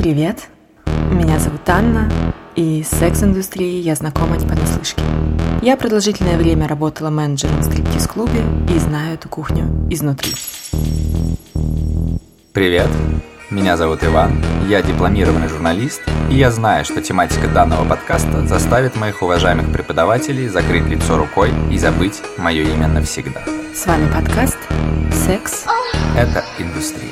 [0.00, 0.48] Привет,
[1.10, 2.10] меня зовут Анна,
[2.56, 5.02] и с секс-индустрией я знакома не понаслышке.
[5.60, 8.40] Я продолжительное время работала менеджером в стриптиз-клубе
[8.74, 10.32] и знаю эту кухню изнутри.
[12.54, 12.88] Привет,
[13.50, 19.20] меня зовут Иван, я дипломированный журналист, и я знаю, что тематика данного подкаста заставит моих
[19.20, 23.42] уважаемых преподавателей закрыть лицо рукой и забыть мое имя навсегда.
[23.74, 24.56] С вами подкаст
[25.12, 25.66] «Секс».
[26.16, 27.10] Это индустрия.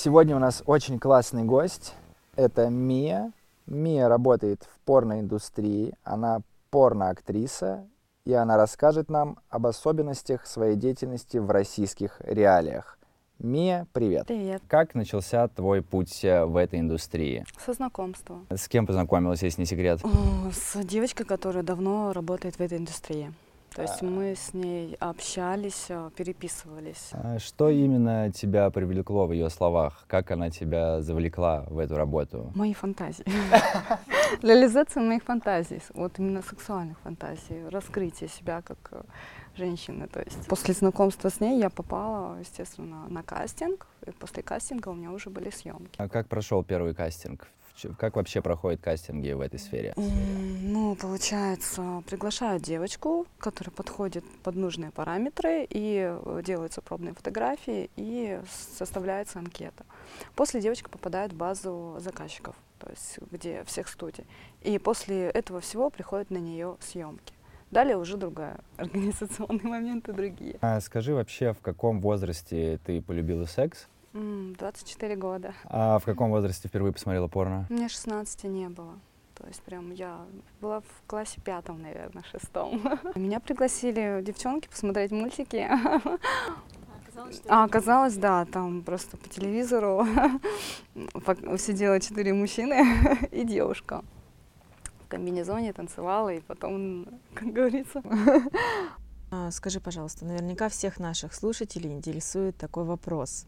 [0.00, 1.92] Сегодня у нас очень классный гость.
[2.36, 3.32] Это Мия.
[3.66, 5.92] Мия работает в порноиндустрии.
[6.04, 7.84] Она порноактриса,
[8.24, 12.96] и она расскажет нам об особенностях своей деятельности в российских реалиях.
[13.40, 14.28] Мия, привет.
[14.28, 14.62] Привет.
[14.68, 17.44] Как начался твой путь э, в этой индустрии?
[17.66, 18.38] Со знакомства.
[18.50, 19.98] С кем познакомилась, если не секрет?
[20.04, 20.08] О,
[20.52, 23.32] С девочкой, которая давно работает в этой индустрии.
[23.74, 27.10] То есть мы с ней общались, э, переписывались.
[27.12, 30.04] А Что именно тебя привлекло в ее словах?
[30.06, 32.50] Как она тебя завлекла в эту работу?
[32.54, 33.24] Мои фантазии.
[34.42, 39.02] Реализация моих фантазий, вот именно сексуальных фантазий, раскрытие себя как э,
[39.56, 40.08] женщины.
[40.08, 44.94] То есть после знакомства с ней я попала, естественно, на кастинг, и после кастинга у
[44.94, 45.94] меня уже были съемки.
[45.98, 47.48] А как прошел первый кастинг?
[47.98, 49.92] Как вообще проходят кастинги в этой сфере?
[49.96, 58.40] Ну, получается, приглашают девочку, которая подходит под нужные параметры, и э, делаются пробные фотографии, и
[58.76, 59.84] составляется анкета.
[60.34, 64.26] После девочка попадает в базу заказчиков, то есть где всех студий.
[64.62, 67.34] И после этого всего приходят на нее съемки.
[67.70, 70.56] Далее уже другая организационные моменты другие.
[70.60, 73.88] А скажи вообще, в каком возрасте ты полюбила секс?
[74.14, 75.54] М, 24 года.
[75.64, 77.66] А в каком возрасте впервые посмотрела порно?
[77.68, 78.98] Мне 16 не было.
[79.34, 80.18] То есть прям я
[80.60, 82.82] была в классе пятом, наверное, шестом.
[83.14, 85.68] Меня пригласили девчонки посмотреть мультики.
[87.48, 90.06] А оказалось, да, там просто по телевизору
[91.58, 92.84] сидело четыре мужчины
[93.32, 94.04] и девушка.
[95.04, 98.02] В комбинезоне танцевала, и потом, как говорится,
[99.30, 103.46] А, Скажи, пожалуйста, наверняка всех наших слушателей интересует такой вопрос.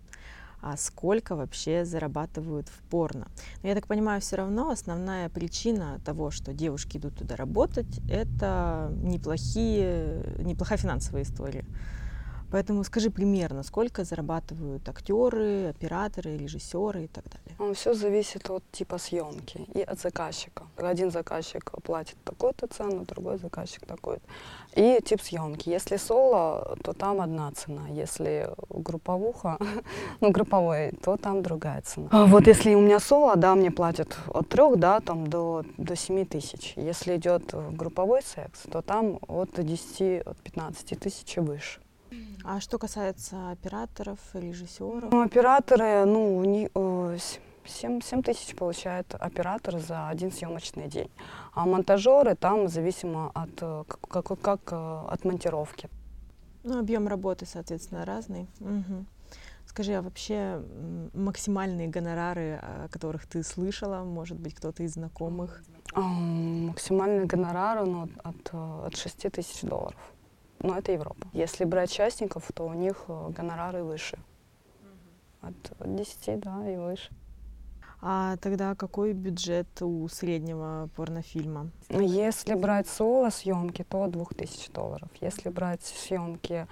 [0.60, 3.28] А сколько вообще зарабатывают в порно?
[3.62, 8.92] Но я так понимаю, все равно основная причина того, что девушки идут туда работать, это
[9.02, 11.64] неплохие, неплохая финансовая история.
[12.50, 17.74] Поэтому скажи примерно, сколько зарабатывают актеры, операторы, режиссеры и так далее.
[17.74, 20.64] все зависит от типа съемки и от заказчика.
[20.76, 24.22] Один заказчик платит такую-то цену, другой заказчик такой-то.
[24.74, 25.68] И тип съемки.
[25.68, 27.88] Если соло, то там одна цена.
[27.88, 29.58] Если групповуха,
[30.20, 32.08] ну, групповой, то там другая цена.
[32.10, 35.96] А Вот если у меня соло, да, мне платят от трех, да, там до, до
[35.96, 36.74] 7 тысяч.
[36.76, 41.80] Если идет групповой секс, то там от 10, от 15 тысяч и выше.
[42.52, 45.12] А что касается операторов, режиссеров?
[45.12, 50.88] Ну, операторы, ну, у них, э, с- 7, 7 тысяч получает оператор за один съемочный
[50.88, 51.10] день.
[51.54, 55.88] А монтажеры там зависимо от, э, как, как, как, э, от монтировки.
[56.64, 58.48] Ну, объем работы, соответственно, разный.
[58.58, 59.06] Мгм.
[59.66, 60.60] Скажи, а вообще
[61.14, 65.62] максимальные гонорары, о которых ты слышала, может быть, кто-то из знакомых?
[65.94, 70.00] Максимальный гонорар ну, от, э, от 6 тысяч долларов.
[70.60, 71.26] Но это Европа.
[71.32, 74.18] Если брать частников, то у них э, гонорары выше.
[75.40, 77.10] От, от 10, да, и выше.
[78.02, 81.70] А тогда какой бюджет у среднего порнофильма?
[81.88, 85.08] Если брать соло съемки, то 2000 долларов.
[85.20, 86.66] Если брать съемки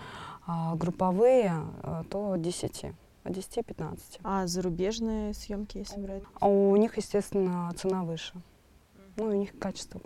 [0.46, 2.92] а, групповые, а, то от 10.
[3.24, 4.20] От 10-15.
[4.22, 6.22] А зарубежные съемки, если брать?
[6.40, 8.32] А у них, естественно, цена выше.
[9.16, 10.00] Ну, у них качество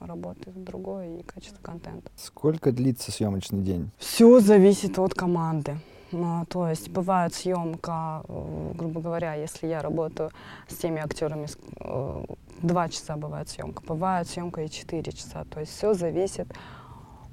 [0.00, 2.10] работы другое и качество контента.
[2.16, 3.90] Сколько длится съемочный день?
[3.98, 5.78] Все зависит от команды.
[6.10, 10.30] Ну, то есть бывает съемка, э, грубо говоря, если я работаю
[10.66, 11.46] с теми актерами,
[11.80, 12.24] э,
[12.62, 15.44] два часа бывает съемка, бывает съемка и четыре часа.
[15.44, 16.48] То есть все зависит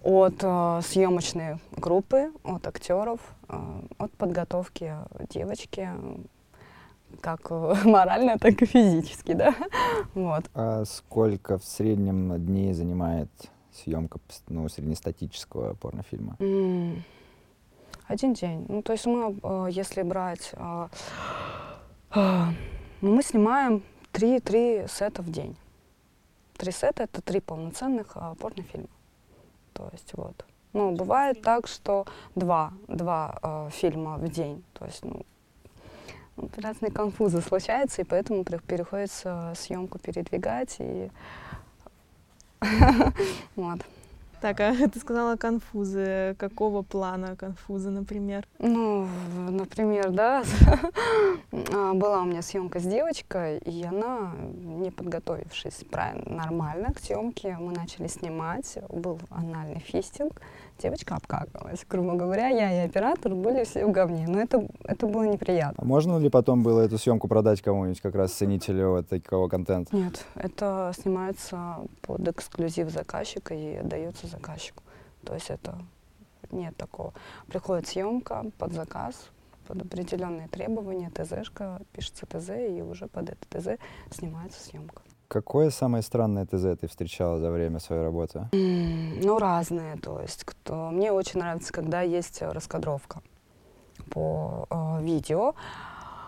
[0.04, 3.58] от э, съемочной группы, от актеров, э,
[3.98, 4.94] от подготовки
[5.30, 5.90] девочки,
[7.22, 9.56] как э, морально, так и физически, да.
[10.14, 10.46] Вот.
[10.54, 13.30] А сколько в среднем дней занимает
[13.72, 16.36] съемка ну, среднестатического порнофильма?
[16.40, 17.04] М,
[18.08, 18.66] Один день.
[18.70, 20.88] Ну, то есть мы, э, если брать, э,
[22.16, 25.56] ну, мы снимаем три, три сета в день.
[26.58, 28.88] Три сета— это три полноценных порнофильма.
[29.74, 30.46] То есть вот.
[30.72, 32.06] Ну, бывает так, что
[32.36, 34.62] два, два э, фильма в день.
[34.74, 35.26] То есть, ну,
[36.58, 41.10] разные конфузы случаются, и поэтому при- приходится съемку передвигать и
[43.56, 43.80] вот.
[44.42, 46.36] Так, а ты сказала конфузы.
[46.38, 48.46] Какого плана конфузы, например?
[48.60, 49.08] Ну,
[49.50, 50.44] например, да,
[51.74, 57.58] а, была у меня съемка с девочкой, и она, не подготовившись правильно, нормально к съемке,
[57.60, 60.40] мы начали снимать, был анальный фистинг,
[60.82, 65.24] девочка обкакалась, грубо говоря, я и оператор были все в говне, но это, это было
[65.24, 65.84] неприятно.
[65.84, 69.96] А можно ли потом было эту съемку продать кому-нибудь, как раз ценителю вот такого контента?
[69.96, 74.84] Нет, это снимается под эксклюзив заказчика и отдается заказчику.
[75.24, 75.78] То есть это
[76.52, 77.14] нет такого.
[77.48, 79.30] Приходит съемка под заказ,
[79.68, 83.80] под определенные требования, ТЗшка, пишется ТЗ, и уже под это ТЗ
[84.12, 85.02] снимается съемка.
[85.28, 88.48] Какое самое странное ТЗ ты встречала за время своей работы?
[88.52, 90.90] Ну, разные, то есть кто...
[90.92, 93.22] мне очень нравится, когда есть э, раскадровка
[94.12, 95.56] по э, видео.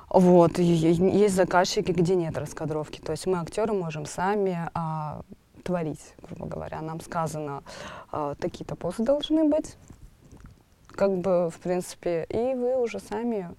[0.10, 3.02] Вот, есть заказчики, где нет раскадровки.
[3.02, 5.22] То есть мы, актеры, можем сами а,
[5.64, 6.82] творить, грубо говоря.
[6.82, 7.62] Нам сказано,
[8.12, 9.76] а, такие-то позы должны быть,
[10.88, 13.54] как бы, в принципе, и вы уже сами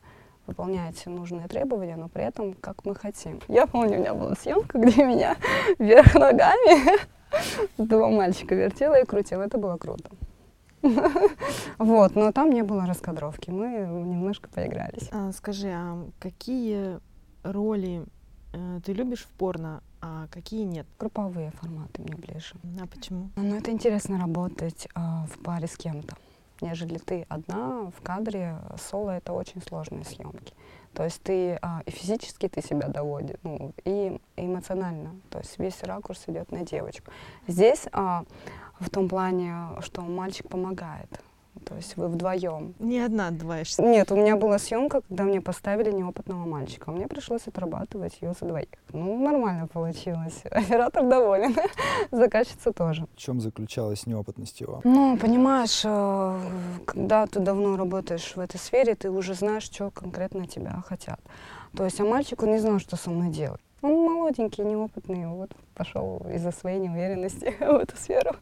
[0.48, 3.40] выполняете нужные требования, но при этом, как мы хотим.
[3.46, 5.36] Я помню, у меня была съемка, где меня
[5.78, 6.98] вверх ногами
[7.76, 9.42] два мальчика вертела и крутила.
[9.42, 10.10] Это было круто.
[11.78, 13.50] Вот, но там не было раскадровки.
[13.50, 15.08] Мы немножко поигрались.
[15.12, 16.98] А, скажи, а какие
[17.42, 18.04] роли
[18.52, 20.86] э, ты любишь в порно, а какие нет?
[20.98, 22.54] Групповые форматы мне ближе.
[22.80, 23.30] А почему?
[23.36, 26.16] Ну, это интересно работать а, в паре с кем-то,
[26.62, 28.56] нежели ты одна в кадре.
[28.76, 30.54] Соло— это очень сложные съемки.
[30.94, 35.16] То есть ты а, и физически ты себя доводишь, ну, и эмоционально.
[35.30, 37.10] То есть весь ракурс идет на девочку.
[37.46, 38.24] Здесь а,
[38.80, 41.20] в том плане, что мальчик помогает.
[41.64, 42.74] То есть вы вдвоем.
[42.78, 43.82] Не одна отдуваешься.
[43.82, 46.90] Нет, у меня была съемка, когда мне поставили неопытного мальчика.
[46.90, 48.68] Мне пришлось отрабатывать ее за двоих.
[48.92, 50.42] Ну, нормально получилось.
[50.50, 51.54] Оператор доволен.
[52.10, 53.06] Заказчица тоже.
[53.14, 54.80] В чем заключалась неопытность его?
[54.84, 56.40] Ну, понимаешь, э,
[56.86, 61.20] когда ты давно работаешь в этой сфере, ты уже знаешь, что конкретно тебя хотят.
[61.76, 63.60] То есть, а мальчик, он не знал, что со мной делать.
[63.80, 68.32] Он молоденький, неопытный, вот пошел из-за своей неуверенности в эту сферу.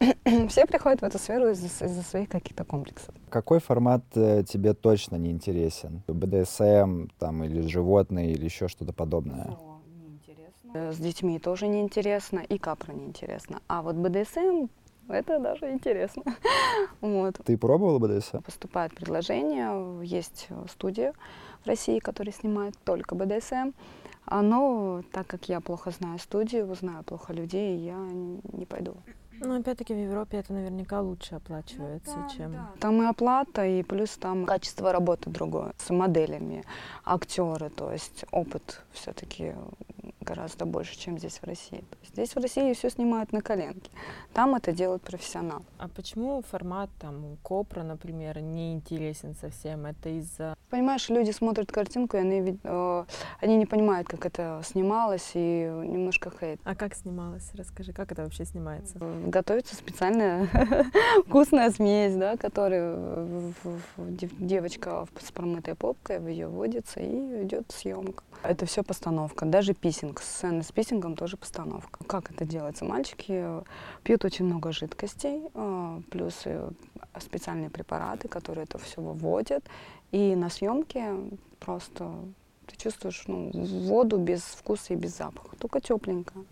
[0.48, 3.14] Все приходят в эту сферу из-за из-за своих каких-то комплексов.
[3.30, 6.02] Какой формат э, тебе точно не интересен?
[6.06, 9.56] БДСМ там, или животные, или еще что-то подобное?
[10.74, 13.60] Э, С детьми тоже неинтересно, и капра неинтересно.
[13.66, 14.68] А вот БДСМ,
[15.08, 16.22] это даже интересно.
[17.00, 17.40] Вот.
[17.44, 18.38] Ты пробовала БДСМ?
[18.42, 21.12] Поступает предложение, есть студия
[21.64, 23.72] в России, которая снимает только БДСМ.
[24.26, 27.96] А, Но так как я плохо знаю студию, знаю плохо людей, я
[28.52, 28.94] не пойду.
[29.40, 32.56] Ну, опять-таки, в Европе это наверняка лучше оплачивается, чем...
[32.80, 35.72] Там и оплата, и плюс там качество работы другое.
[35.78, 36.64] С моделями,
[37.04, 39.54] актеры, то есть опыт все-таки
[40.20, 41.82] гораздо больше, чем здесь в России.
[42.06, 43.90] Здесь в России все снимают на коленке.
[44.34, 45.62] Там это делают профессионал.
[45.78, 49.86] А почему формат там Копра, например, не интересен совсем?
[49.86, 50.54] Это из-за...
[50.70, 53.04] Понимаешь, люди смотрят картинку, и они, вид- э,
[53.40, 56.60] они не понимают, как это снималось, и немножко хейт.
[56.64, 57.50] А как снималось?
[57.54, 58.98] Расскажи, как это вообще снимается?
[59.28, 60.48] Готовится специальная
[61.26, 63.52] вкусная смесь, да, которую
[64.06, 68.24] девочка с промытой попкой, в ее вводится и идет съемка.
[68.42, 72.04] Это все постановка, даже писинг, сцены с писингом тоже постановка.
[72.04, 72.84] Как это делается?
[72.84, 73.44] Мальчики
[74.02, 76.70] пьют очень много жидкостей, э, плюс э,
[77.18, 79.64] специальные препараты, которые это все выводят,
[80.10, 81.16] и на съемке
[81.60, 82.10] просто
[82.66, 86.44] ты чувствуешь ну, воду без вкуса и без запаха, только тепленькая.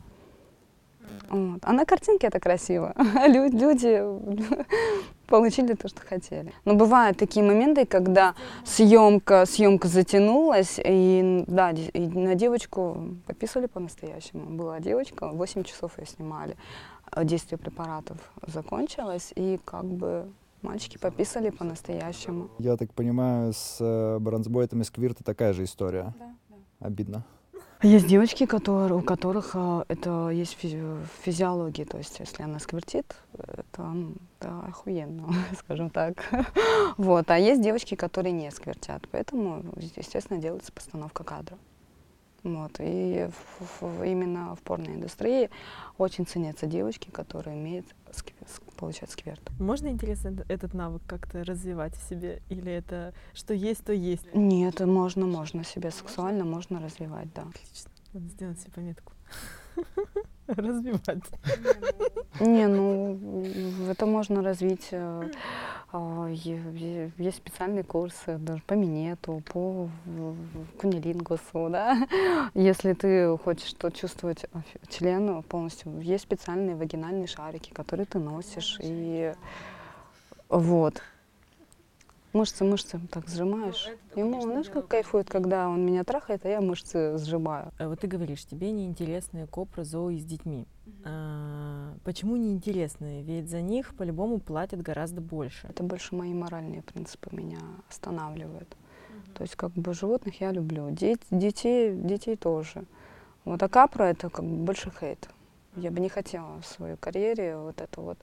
[1.30, 1.60] Вот.
[1.62, 2.94] А на картинке это красиво.
[3.26, 4.00] Лю- Люди
[5.26, 6.52] получили то, что хотели.
[6.64, 8.34] Но бывают такие моменты, когда
[8.64, 14.44] съемка, съемка затянулась, и да, и на девочку пописали по-настоящему.
[14.56, 16.56] Была девочка, 8 часов ее снимали.
[17.10, 20.26] А Действие препаратов закончилось, и как бы
[20.62, 22.48] мальчики пописали по-настоящему.
[22.58, 26.12] Я так понимаю, с э, бронзбойтами сквирта такая же история.
[26.80, 27.24] Обидно.
[27.86, 32.58] Есть девочки, которые, у которых а, это есть физи- в физиологии, то есть если она
[32.58, 33.94] сквертит, это
[34.40, 36.16] да, охуенно, скажем так.
[36.96, 37.30] Вот.
[37.30, 41.56] А есть девочки, которые не сквертят, поэтому, естественно, делается постановка кадра.
[42.46, 42.76] Вот.
[42.78, 43.28] И
[43.60, 45.50] в- в- именно в порноиндустрии
[45.98, 48.32] очень ценятся девочки, которые умеют ск-
[48.76, 49.40] получать скверт.
[49.58, 52.42] Можно, интересно, этот навык как-то развивать в себе?
[52.48, 54.32] Или это что есть, то есть?
[54.34, 57.42] Нет, можно, можно себя сексуально, можно развивать, да.
[57.42, 57.90] Отлично.
[58.12, 59.12] Надо сделать себе пометку.
[60.56, 61.24] развивать.
[62.40, 63.44] Не, ну
[63.90, 64.88] это можно развить.
[64.90, 65.30] э,
[65.92, 69.88] а, Есть специальные курсы даже по минету, по
[70.78, 72.06] кунилингусу, да.
[72.54, 78.18] Если ты хочешь что чувствовать а, ф- член полностью, есть специальные вагинальные шарики, которые ты
[78.18, 79.32] носишь и
[80.48, 81.00] вот.
[82.36, 83.88] Мышцы, мышцы так сжимаешь.
[84.14, 87.72] Ему, знаешь, как кайфует, когда он меня трахает, а я мышцы сжимаю.
[87.78, 90.66] А Вот ты говоришь, тебе неинтересны копры, зоои с детьми.
[91.02, 93.22] А, почему неинтересны?
[93.22, 95.66] Ведь за них по-любому платят гораздо больше.
[95.68, 98.76] Это больше мои моральные принципы меня останавливают.
[99.32, 102.84] То есть как бы животных я люблю, Дет- детей, детей тоже.
[103.46, 105.30] Вот а капра это как бы больше хейт.
[105.74, 108.18] Я бы не хотела в своей карьере вот это вот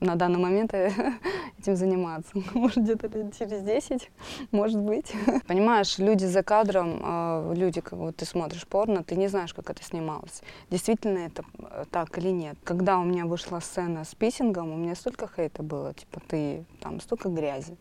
[0.00, 0.90] на данный момент э,
[1.58, 2.32] этим заниматься.
[2.54, 4.10] Может, где-то лет через 10,
[4.50, 5.12] может быть.
[5.46, 9.70] Понимаешь, люди за кадром, э, люди, как вот ты смотришь порно, ты не знаешь, как
[9.70, 10.42] это снималось.
[10.70, 12.56] Действительно это э, так или нет.
[12.64, 17.00] Когда у меня вышла сцена с писингом, у меня столько хейта было, типа ты, там
[17.00, 17.76] столько грязи.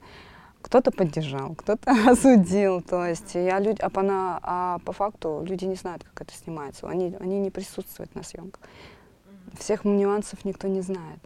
[0.62, 2.82] Кто-то поддержал, кто-то осудил.
[2.82, 6.34] То есть я люди, а, по, на- а по факту люди не знают, как это
[6.34, 6.88] снимается.
[6.88, 8.62] Они, они не присутствуют на съемках.
[9.58, 11.20] Всех нюансов никто не знает.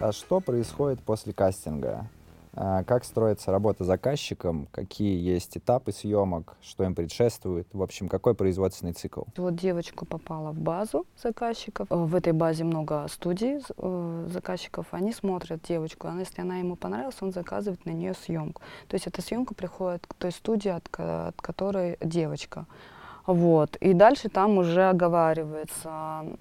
[0.00, 2.10] А что происходит после кастинга?
[2.56, 4.68] А, Как строится работа заказчиком?
[4.70, 6.56] Какие есть этапы съемок?
[6.62, 7.66] Что им предшествует?
[7.72, 9.22] В общем, какой производственный цикл?
[9.36, 11.88] Вот девочка попала в базу заказчиков.
[11.90, 14.86] Э, В этой базе много студий э, заказчиков.
[14.92, 16.08] Они смотрят девочку.
[16.08, 18.62] а Если она ему понравилась, он заказывает на нее съемку.
[18.88, 22.66] То есть эта съемка приходит к той студии, от, от которой девочка.
[23.26, 23.76] Вот.
[23.76, 25.88] И дальше там уже оговаривается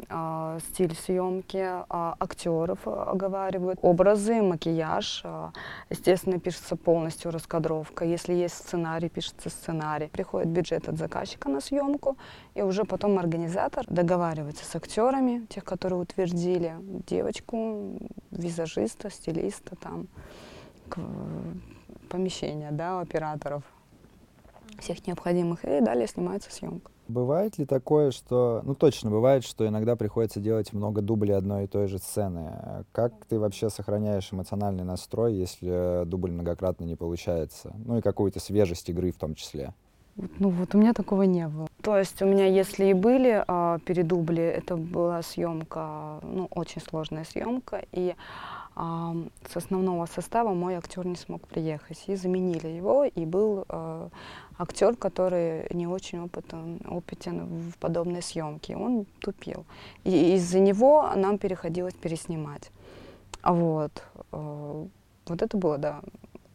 [0.10, 5.22] а, стиль съемки, а, актеров оговаривают, образы, макияж.
[5.24, 5.52] а,
[5.90, 8.04] естественно, пишется полностью раскадровка.
[8.04, 10.08] Если есть сценарий, пишется сценарий.
[10.08, 12.18] Приходит бюджет от заказчика на съемку,
[12.54, 16.76] и уже потом организатор договаривается с актерами, тех, которые утвердили
[17.08, 17.98] девочку,
[18.32, 20.08] визажиста, стилиста, там,
[20.90, 21.00] к-
[22.10, 23.64] помещения, да, операторов
[24.80, 26.92] всех необходимых, и далее снимается съемка.
[27.08, 28.62] Бывает ли такое, что...
[28.64, 32.86] Ну, точно бывает, что иногда приходится делать много дублей одной и той же сцены.
[32.94, 37.74] Как ты вообще сохраняешь эмоциональный настрой, если дубль многократно не получается?
[37.86, 39.74] Ну и какую-то свежесть игры в том числе.
[40.16, 41.68] Вот, Ну вот у меня такого не было.
[41.82, 47.26] То есть у меня, если и были а, передубли, это была съемка, ну очень сложная
[47.26, 48.16] съемка, и
[48.76, 49.16] а,
[49.48, 54.10] с основного состава мой актер не смог приехать, и заменили его, и был а,
[54.58, 59.66] актер, который не очень опытен, опытен в подобной съемке, он тупил,
[60.04, 62.72] и из-за него нам приходилось переснимать.
[63.42, 64.86] А Вот, э,
[65.26, 66.02] вот это было, да,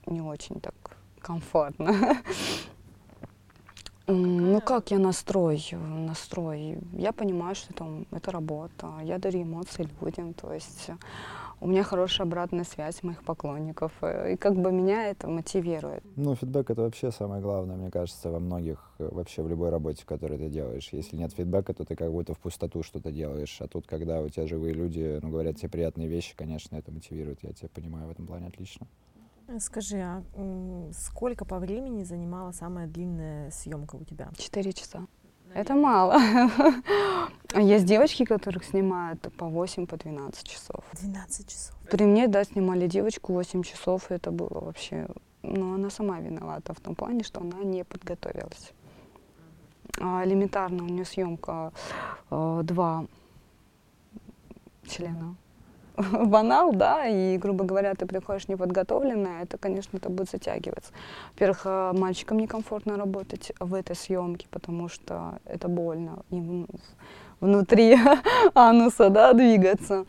[0.07, 0.75] не очень так
[1.21, 1.95] комфортно.
[4.11, 6.79] Ну как я настрой, настрой?
[6.95, 10.89] Я понимаю, что это, это работа, я дарю эмоции людям, то есть
[11.61, 16.05] у меня хорошая обратная связь моих поклонников, э, и как бы меня это мотивирует.
[16.17, 20.05] Ну, фидбэк— это вообще самое главное, мне кажется, во многих, э, вообще в любой работе,
[20.07, 20.89] которую ты делаешь.
[20.93, 23.57] Если нет фидбэка, то ты как будто в пустоту что-то делаешь.
[23.61, 27.43] А тут, когда у тебя живые люди, ну, говорят тебе приятные вещи, конечно, это мотивирует.
[27.43, 28.87] Я тебя понимаю в этом плане отлично.
[29.61, 30.23] Скажи, а
[30.93, 34.29] сколько по времени занимала самая длинная съемка у тебя?
[34.37, 35.07] Четыре часа.
[35.55, 36.17] Это мало.
[37.55, 40.85] А Есть девочки, которых снимают по 8, по 12 часов.
[40.93, 41.75] 12 часов.
[41.91, 45.07] При мне, да, снимали девочку 8 часов, и это было вообще...
[45.43, 48.73] Ну, она сама виновата в том плане, что она не подготовилась.
[50.01, 51.73] А элементарно у нее съемка
[52.31, 53.07] э, два
[54.87, 55.37] члена.
[55.99, 60.93] Банал, да, и, грубо говоря, ты приходишь неподготовленная, это, конечно, это будет затягиваться.
[61.33, 66.69] Во-первых, э, мальчикам некомфортно работать в этой съемке, потому что это больно им
[67.41, 67.97] внутри
[68.55, 70.05] ануса, да, двигаться.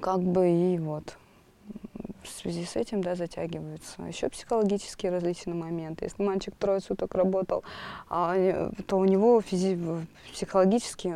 [0.00, 1.16] Как бы и вот
[2.24, 4.02] в связи с этим, да, затягиваются.
[4.02, 6.06] Еще психологические различные моменты.
[6.06, 7.62] Если мальчик трое суток работал,
[8.08, 11.14] а, э, то у него физи- в- психологически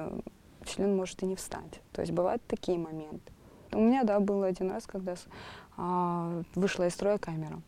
[0.65, 1.81] член может и не встать.
[1.93, 3.33] То есть бывают такие моменты.
[3.73, 5.15] У меня, да, был один раз, когда
[5.77, 7.61] а, вышла из строя камера.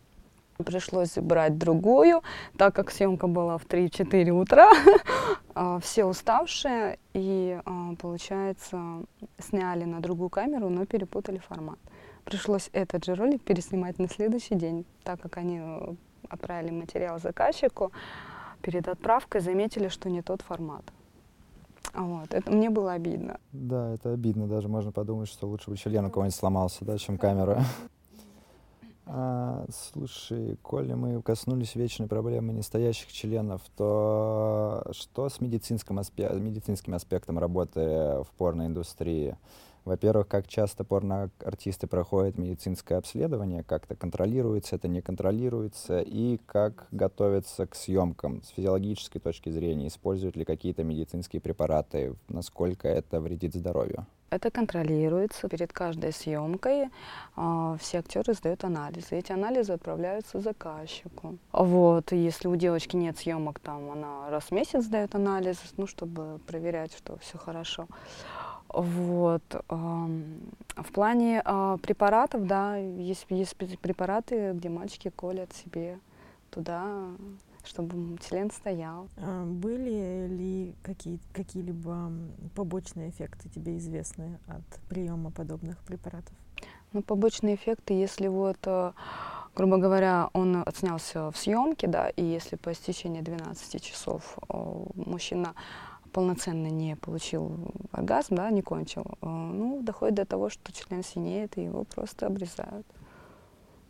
[0.57, 2.21] Пришлось брать другую,
[2.57, 4.71] так как съемка была в 3-4 утра.
[5.55, 9.03] а, Все уставшие, и, а, получается,
[9.39, 11.79] сняли на другую камеру, но перепутали формат.
[12.25, 15.93] Пришлось этот же ролик переснимать на следующий день, так как они э,
[16.29, 17.91] отправили материал заказчику.
[18.61, 20.83] Перед отправкой заметили, что не тот формат.
[21.93, 22.33] А Вот.
[22.33, 23.39] Это мне было обидно.
[23.51, 24.47] Да, это обидно.
[24.47, 27.63] Даже можно подумать, что лучше бы член у кого-нибудь сломался, да, чем камера.
[29.13, 36.93] А, слушай, коли мы коснулись вечной проблемы нестоящих членов, то что с медицинским, аспе медицинским
[36.93, 39.37] аспектом работы в порноиндустрии?
[39.85, 46.87] Во-первых, как часто порноартисты проходят медицинское обследование, как это контролируется, это не контролируется, и как
[46.91, 53.55] готовятся к съемкам с физиологической точки зрения, используют ли какие-то медицинские препараты, насколько это вредит
[53.55, 54.05] здоровью.
[54.31, 55.49] Это контролируется.
[55.49, 56.87] Перед каждой съемкой
[57.35, 59.17] э, все актеры сдают анализы.
[59.17, 61.37] Эти анализы отправляются заказчику.
[61.51, 62.13] Вот.
[62.13, 66.93] Если у девочки нет съемок, там она раз в месяц сдает анализ, ну, чтобы проверять,
[66.95, 67.87] что все хорошо.
[68.73, 69.43] Вот.
[69.69, 75.99] В плане а, препаратов, да, есть, есть препараты, где мальчики колят себе
[76.49, 77.07] туда,
[77.63, 79.07] чтобы член стоял.
[79.17, 82.11] А были ли какие, какие-либо
[82.55, 86.33] побочные эффекты тебе известны от приема подобных препаратов?
[86.93, 88.93] Ну, побочные эффекты, если вот, а,
[89.55, 94.37] грубо говоря, он отснялся в съемке, да, и если по истечении 12 часов
[94.95, 95.53] мужчина
[96.11, 101.57] полноценно не получил оргазм, да, не кончил, э, ну, доходит до того, что член синеет,
[101.57, 102.85] и его просто обрезают.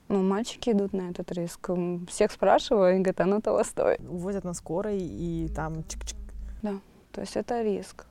[0.08, 1.70] Ну, мальчики идут на этот риск.
[2.10, 4.02] Всех спрашиваю, и говорят, оно того стоит.
[4.02, 6.18] Увозят на скорой, и там чик-чик.
[6.62, 6.80] Да,
[7.14, 8.06] то есть это риск.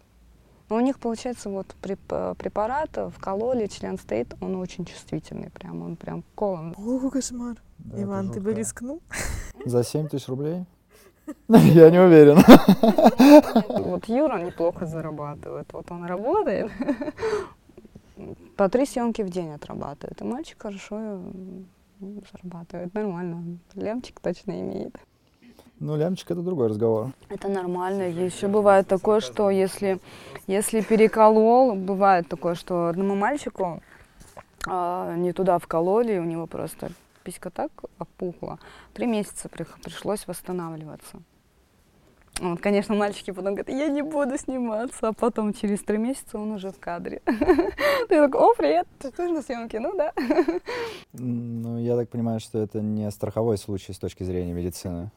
[0.71, 6.23] Но у них, получается, вот препарат вкололи, член стоит, он очень чувствительный, прям, он прям
[6.35, 6.75] колом.
[6.79, 7.57] О, кошмар.
[7.79, 9.03] Да, Иван, ты бы рискнул?
[9.67, 10.65] За 7 тысяч рублей?
[11.49, 12.39] Я не уверен.
[13.91, 15.73] Вот Юра неплохо зарабатывает.
[15.73, 16.71] Вот он работает.
[18.57, 20.21] По три съемки в день отрабатывает.
[20.21, 21.21] И мальчик хорошо
[22.01, 22.95] зарабатывает.
[22.95, 23.59] Нормально.
[23.75, 24.97] Лямчик точно имеет.
[25.81, 27.09] Ну, лямчик это другой разговор.
[27.31, 28.03] Это нормально.
[28.03, 29.99] Еще бывает такое, что если,
[30.47, 33.81] если переколол, бывает такое, что одному мальчику
[34.67, 36.91] а, не туда вкололи, у него просто
[37.23, 38.59] писька так опухла.
[38.93, 41.23] Три месяца пришлось восстанавливаться.
[42.41, 46.53] Вот, конечно, мальчики потом говорят, я не буду сниматься, а потом через три месяца он
[46.53, 47.21] уже в кадре.
[47.27, 49.79] Ты такой, о, привет, ты тоже на съемке?
[49.79, 50.13] Ну да.
[51.13, 55.11] Ну, я так понимаю, что это не страховой случай с точки зрения медицины.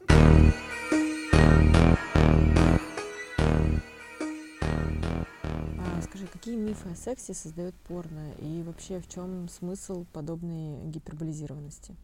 [6.44, 11.96] Какие мифы о сексе создает порно и вообще в чем смысл подобной гиперболизированности?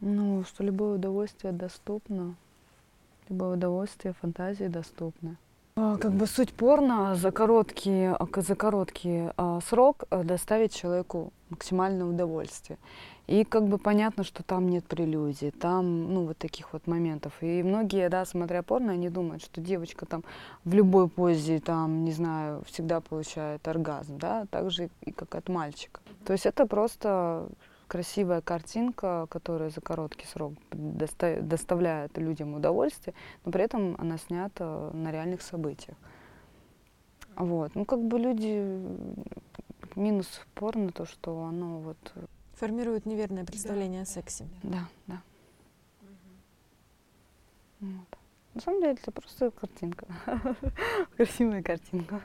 [0.00, 2.34] Ну, что любое удовольствие доступно,
[3.28, 5.36] любое удовольствие, фантазии доступны.
[5.76, 12.06] А, как бы суть порно за короткий, а, за короткий а, срок доставить человеку максимальное
[12.06, 12.76] удовольствие.
[13.26, 17.32] И как бы понятно, что там нет прелюдий, там, ну, вот таких вот моментов.
[17.40, 20.22] И многие, да, смотря порно, они думают, что девочка там
[20.64, 25.48] в любой позе, там, не знаю, всегда получает оргазм, да, так же и как от
[25.48, 26.00] мальчика.
[26.24, 27.48] То есть это просто
[27.88, 34.90] красивая картинка, которая за короткий срок доста доставляет людям удовольствие, но при этом она снята
[34.92, 35.96] на реальных событиях.
[37.34, 37.74] Вот.
[37.74, 38.80] Ну, как бы люди...
[39.94, 41.96] Минус порно то, что оно вот...
[42.56, 44.10] Формирует неверное представление да.
[44.10, 44.48] о сексе.
[44.62, 45.22] Да, да.
[47.80, 47.90] Угу.
[47.92, 48.18] Вот.
[48.54, 50.06] На самом деле это просто картинка.
[51.16, 52.22] Красивая картинка.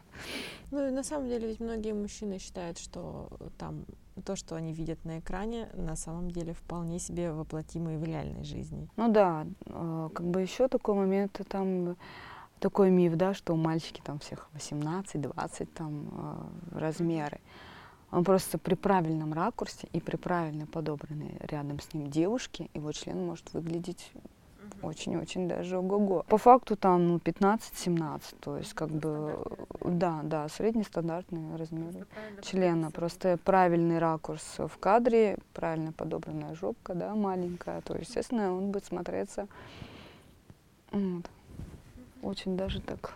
[0.71, 3.85] Ну и на самом деле ведь многие мужчины считают, что там
[4.23, 8.87] то, что они видят на экране, на самом деле вполне себе воплотимые в реальной жизни.
[8.95, 11.97] Ну да, а, как бы еще такой момент, там
[12.59, 17.41] такой миф, да, что мальчики там всех 18-20 там а, размеры.
[18.11, 23.25] Он просто при правильном ракурсе и при правильно подобранной рядом с ним девушке его член
[23.25, 24.11] может выглядеть
[24.81, 26.23] очень-очень даже ого-го.
[26.27, 29.37] По факту там ну, 15-17, то есть как бы,
[29.81, 32.07] да, да, среднестандартный размер
[32.41, 32.91] члена.
[32.91, 39.47] Просто правильный ракурс в кадре, правильно подобранная жопка, да, маленькая, то, естественно, он будет смотреться
[40.91, 41.29] вот,
[42.21, 43.13] очень даже так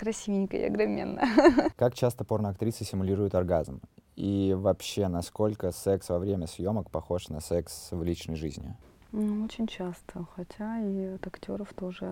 [0.00, 1.22] красивенько и огроменно.
[1.76, 3.80] Как часто порноактрисы симулируют оргазм?
[4.16, 8.74] И вообще, насколько секс во время съемок похож на секс в личной жизни?
[9.12, 12.06] Ну, очень часто, хотя и от актеров тоже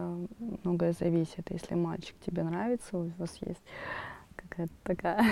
[0.65, 1.51] многое зависит.
[1.51, 3.63] Если мальчик тебе нравится, у вас есть
[4.37, 5.25] какая-то такая,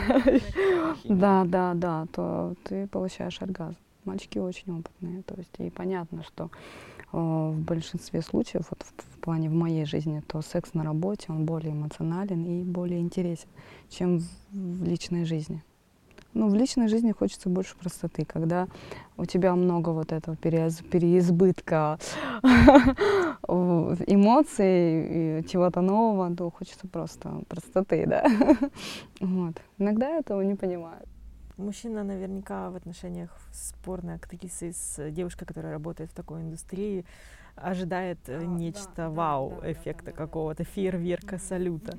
[1.04, 3.76] да, да, да, то ты получаешь оргазм.
[4.04, 6.50] Мальчики очень опытные, то есть и понятно, что
[7.12, 11.72] в большинстве случаев, вот в, плане в моей жизни, то секс на работе, он более
[11.72, 13.48] эмоционален и более интересен,
[13.88, 14.20] чем
[14.52, 15.62] в, личной жизни.
[16.34, 18.68] Ну, в личной жизни хочется больше простоты, когда
[19.16, 21.98] у тебя много вот этого переиз, переизбытка
[24.06, 28.26] эмоций, чего-то нового, то хочется просто простоты, да.
[29.20, 29.54] Вот.
[29.78, 31.08] Иногда этого не понимают.
[31.56, 37.06] Мужчина наверняка в отношениях с порной актрисой, с девушкой, которая работает в такой индустрии,
[37.54, 41.98] ожидает э, нечто вау-эффекта какого-то, фейерверка, салюта.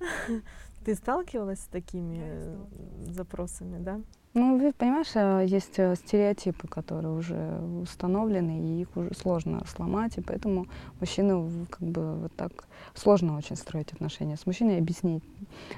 [0.84, 2.64] Ты сталкивалась с такими э,
[3.12, 4.00] запросами, да?
[4.38, 10.20] Ну, понимаешь, э, есть э, стереотипы, которые уже установлены, и их уже сложно сломать, и
[10.20, 10.66] поэтому
[11.00, 12.52] мужчины как бы вот так
[12.92, 15.22] сложно очень строить отношения с мужчиной и объяснить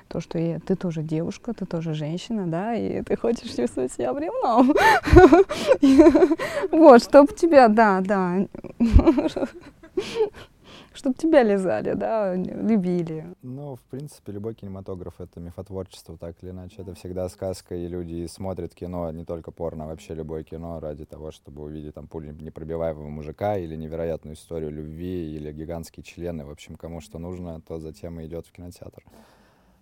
[0.09, 4.13] то, что я, ты тоже девушка, ты тоже женщина, да, и ты хочешь чувствовать себя
[4.13, 4.75] бревном.
[6.73, 8.49] Вот, чтоб тебя, да, да
[10.99, 13.35] чтобы тебя лизали, да, любили.
[13.43, 16.83] Ну, в принципе, любой кинематограф— это мифотворчество, так или иначе.
[16.83, 21.05] Это всегда сказка, и люди смотрят кино, не только порно, а вообще любое кино ради
[21.05, 26.45] того, чтобы увидеть там пулю непробиваемого мужика или невероятную историю любви, или гигантские члены.
[26.45, 29.03] В общем, кому что нужно, то затем и идет в кинотеатр.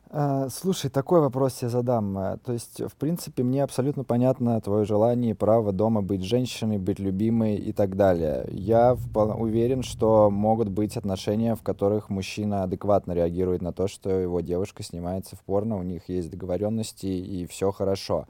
[0.08, 2.16] А, слушай, такой вопрос я задам.
[2.16, 6.78] Э, то есть, в принципе, мне абсолютно понятно твое желание и право дома быть женщиной,
[6.78, 8.46] быть любимой и так далее.
[8.50, 14.40] Я уверен, что могут быть отношения, в которых мужчина адекватно реагирует на то, что его
[14.40, 18.26] девушка снимается в порно, у них есть договоренности и все хорошо.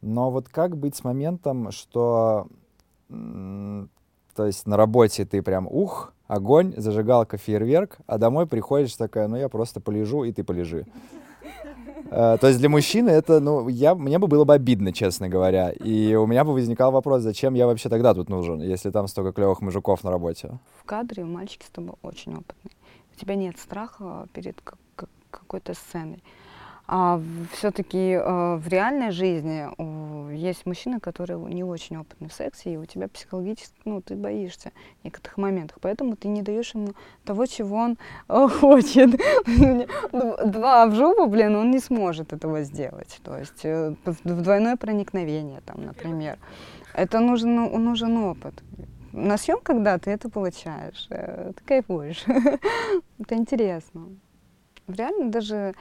[0.00, 2.48] Но вот как быть с моментом, что
[3.08, 9.36] то есть на работе ты прям ух, огонь, зажигалка, фейерверк, а домой приходишь такая, ну
[9.36, 10.86] я просто полежу, и ты полежи.
[12.10, 15.70] Uh, то есть для мужчины это, ну, я, мне бы было бы обидно, честно говоря.
[15.70, 19.32] И у меня бы возникал вопрос, зачем я вообще тогда тут нужен, если там столько
[19.32, 20.58] клевых мужиков на работе.
[20.80, 22.74] В кадре мальчики с тобой очень опытные.
[23.14, 24.56] У тебя нет страха перед
[25.30, 26.22] какой-то сценой.
[26.86, 27.20] А
[27.52, 30.01] все-таки э, в реальной жизни э,
[30.34, 34.72] есть мужчины, которые не очень опытны в сексе, и у тебя психологически, ну, ты боишься
[35.00, 39.10] в некоторых моментах, поэтому ты не даешь ему того, чего он э, хочет.
[40.12, 43.20] Два в жопу, блин, он не сможет этого сделать.
[43.22, 46.38] То есть э, двойное проникновение, там, например.
[46.94, 48.62] Это нужен, ну, нужен опыт.
[49.12, 52.24] На съемках, когда ты это получаешь, э, ты кайфуешь.
[53.18, 54.08] это интересно.
[54.88, 55.74] Реально даже,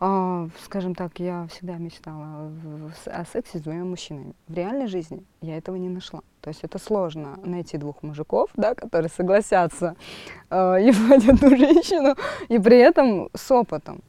[0.00, 2.52] э, скажем так, я всегда мечтала
[3.06, 4.34] о сексе с двумя мужчинами.
[4.48, 6.20] В реальной жизни я этого не нашла.
[6.42, 9.96] То есть это сложно найти двух мужиков, да, которые согласятся
[10.50, 12.16] э, ебать одну женщину,
[12.48, 14.02] и при этом с опытом.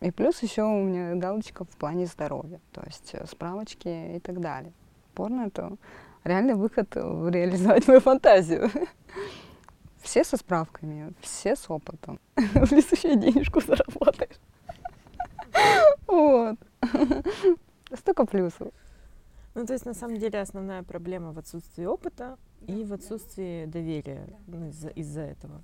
[0.00, 4.40] И плюс еще у меня галочка в плане здоровья, то есть э, справочки и так
[4.40, 4.72] далее.
[5.14, 5.76] Порно это
[6.24, 8.70] реальный выход реализовать мою фантазию.
[10.04, 12.20] Все со справками, все с опытом.
[12.36, 14.38] В лесу еще денежку заработаешь.
[16.06, 16.58] Вот.
[17.98, 18.68] Столько плюсов.
[19.54, 22.36] Ну, то есть, на самом деле, основная проблема в отсутствии опыта
[22.66, 25.62] и в отсутствии доверия ну, из-за, из этого.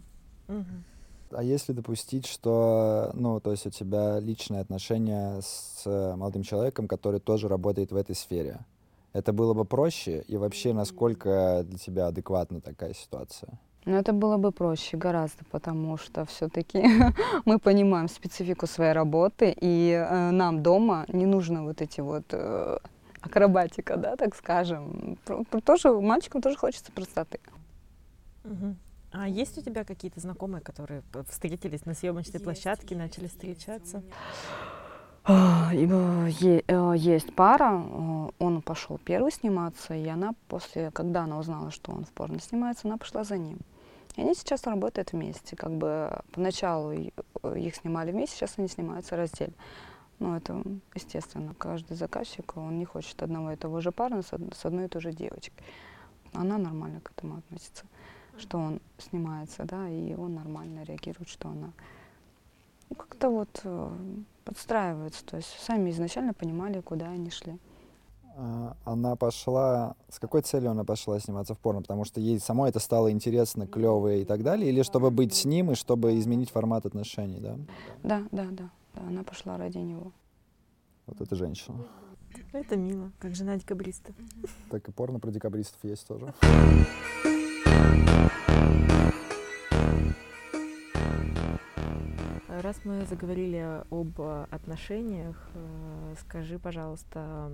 [0.48, 0.64] Угу.
[1.32, 7.20] А если допустить, что, ну, то есть у тебя личные отношения с молодым человеком, который
[7.20, 8.60] тоже работает в этой сфере,
[9.12, 10.24] это было бы проще?
[10.28, 13.58] И вообще, насколько для тебя адекватна такая ситуация?
[13.86, 16.84] Но это было бы проще гораздо, потому что все-таки
[17.44, 22.78] мы понимаем специфику своей работы, и э, нам дома не нужно вот эти вот э,
[23.20, 25.18] акробатика, да, так скажем.
[25.24, 27.40] Про, про, тоже мальчикам тоже хочется простоты.
[28.44, 28.76] Угу.
[29.12, 33.98] А есть у тебя какие-то знакомые, которые встретились на съемочной есть, площадке, есть, начали встречаться?
[33.98, 34.79] Э,
[36.94, 42.04] есть пара, э, он пошел первый сниматься, и она после, когда она узнала, что он
[42.04, 43.58] в порно снимается, она пошла за ним.
[44.16, 45.56] И они сейчас работают вместе.
[45.56, 49.54] Как бы поначалу их снимали вместе, сейчас они снимаются раздельно.
[50.18, 50.62] Ну, это
[50.94, 51.54] естественно.
[51.54, 55.12] Каждый заказчик, он не хочет одного и того же парня с одной и той же
[55.12, 55.64] девочкой.
[56.32, 57.84] Она нормально к этому относится,
[58.38, 61.72] что он снимается, да, и он нормально реагирует, что она
[62.90, 63.62] ну, как-то вот
[64.50, 65.24] подстраивается.
[65.24, 67.56] То есть сами изначально понимали, куда они шли.
[68.36, 69.94] А, она пошла...
[70.08, 71.82] С какой целью она пошла сниматься в порно?
[71.82, 74.68] Потому что ей самой это стало интересно, клево и так далее?
[74.68, 77.56] Или чтобы быть с ним и чтобы изменить формат отношений, да?
[78.02, 78.70] Да, да, да.
[78.94, 80.10] да она пошла ради него.
[81.06, 81.78] Вот это женщина.
[82.52, 84.12] Это мило, как жена декабриста.
[84.68, 86.34] Так и порно про декабристов есть тоже.
[92.62, 94.20] Раз мы заговорили об
[94.50, 97.50] отношениях, э, скажи, пожалуйста,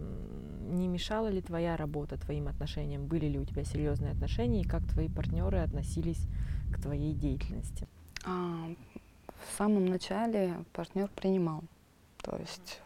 [0.68, 3.06] не мешала ли твоя работа твоим отношениям?
[3.06, 6.26] Были ли у тебя серьезные отношения и как твои партнеры относились
[6.74, 7.86] к твоей деятельности?
[8.24, 8.68] А,
[9.44, 11.62] в самом начале партнер принимал.
[12.22, 12.80] То есть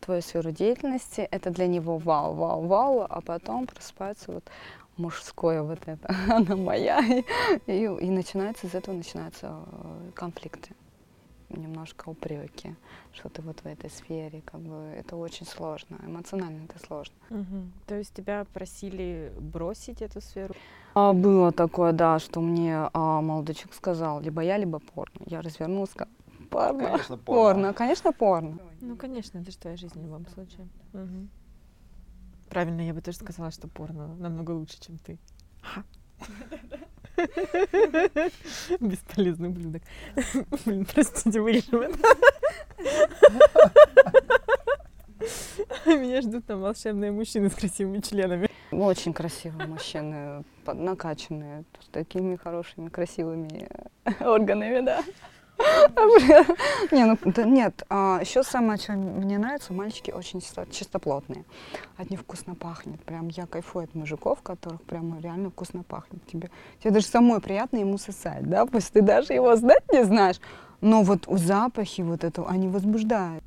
[0.00, 4.44] твою сферу деятельности, это для него вау, вау, вау, а потом просыпается вот
[4.98, 7.24] мужское вот это, она моя, и,
[7.66, 10.74] и, и начинается, из этого начинаются э, конфликты
[11.56, 12.74] немножко упреки,
[13.12, 17.14] что ты вот в этой сфере, как бы это очень сложно, эмоционально это сложно.
[17.30, 17.72] Мгм.
[17.86, 20.54] То есть тебя просили бросить эту сферу?
[20.94, 25.24] А, было такое, да, что мне а, молодой человек сказал, либо я, либо порно.
[25.26, 26.14] Я развернулась, сказала,
[26.50, 26.86] порно.
[26.86, 28.58] Конечно, Порно, конечно, порно.
[28.80, 30.68] Ну, конечно, это же твоя жизнь в любом случае.
[30.92, 31.28] Мгм.
[32.48, 35.18] Правильно, я бы тоже сказала, что порно намного лучше, чем ты.
[35.62, 35.84] Ха.
[38.80, 39.82] Бесполезный ублюдок.
[40.64, 41.98] Блин, простите, вырежем это.
[45.86, 48.48] Меня ждут там волшебные мужчины с красивыми членами.
[48.70, 53.68] Очень красивые мужчины, накачанные, с такими хорошими, красивыми
[54.20, 55.02] органами, да.
[56.92, 61.44] Не, ну да нет, еще самое, что мне нравится, мальчики очень чисто- чистоплотные.
[61.96, 63.02] От них вкусно пахнет.
[63.04, 66.26] Прям я кайфую от мужиков, которых прям реально вкусно пахнет.
[66.26, 70.40] Тебе, тебе даже самой приятно ему сосать, да, пусть ты даже его знать не знаешь,
[70.80, 73.42] но вот у запахи вот это, они возбуждают.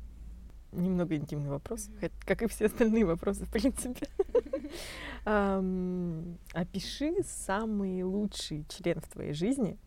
[0.72, 1.88] Немного интимный вопрос,
[2.26, 4.06] как и все остальные вопросы, в принципе.
[6.52, 9.78] Опиши самый лучший член в твоей жизни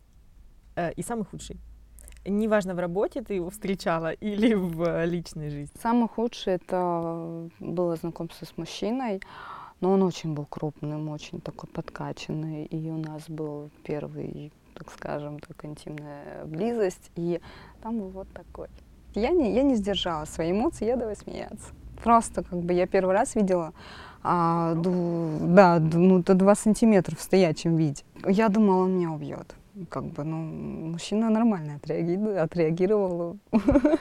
[0.74, 1.60] э, и самый худший.
[2.24, 5.74] Неважно, в работе ты его встречала или в э, личной жизни.
[5.82, 9.20] Самое худшее это было знакомство с мужчиной,
[9.80, 15.40] но он очень был крупным, очень такой подкачанный, и у нас был первый, так скажем,
[15.40, 17.40] так интимная близость, и
[17.82, 18.68] там был вот такой.
[19.14, 21.72] Я не, я не сдержала свои эмоции, я давай смеяться.
[22.02, 23.72] Просто как бы я первый раз видела,
[24.22, 28.04] а, ду- да, ну, до 2 сантиметра в стоячем виде.
[28.26, 29.54] Я думала, он меня убьет.
[29.88, 33.38] Как бы, ну, мужчина нормально отреаги- отреагировал.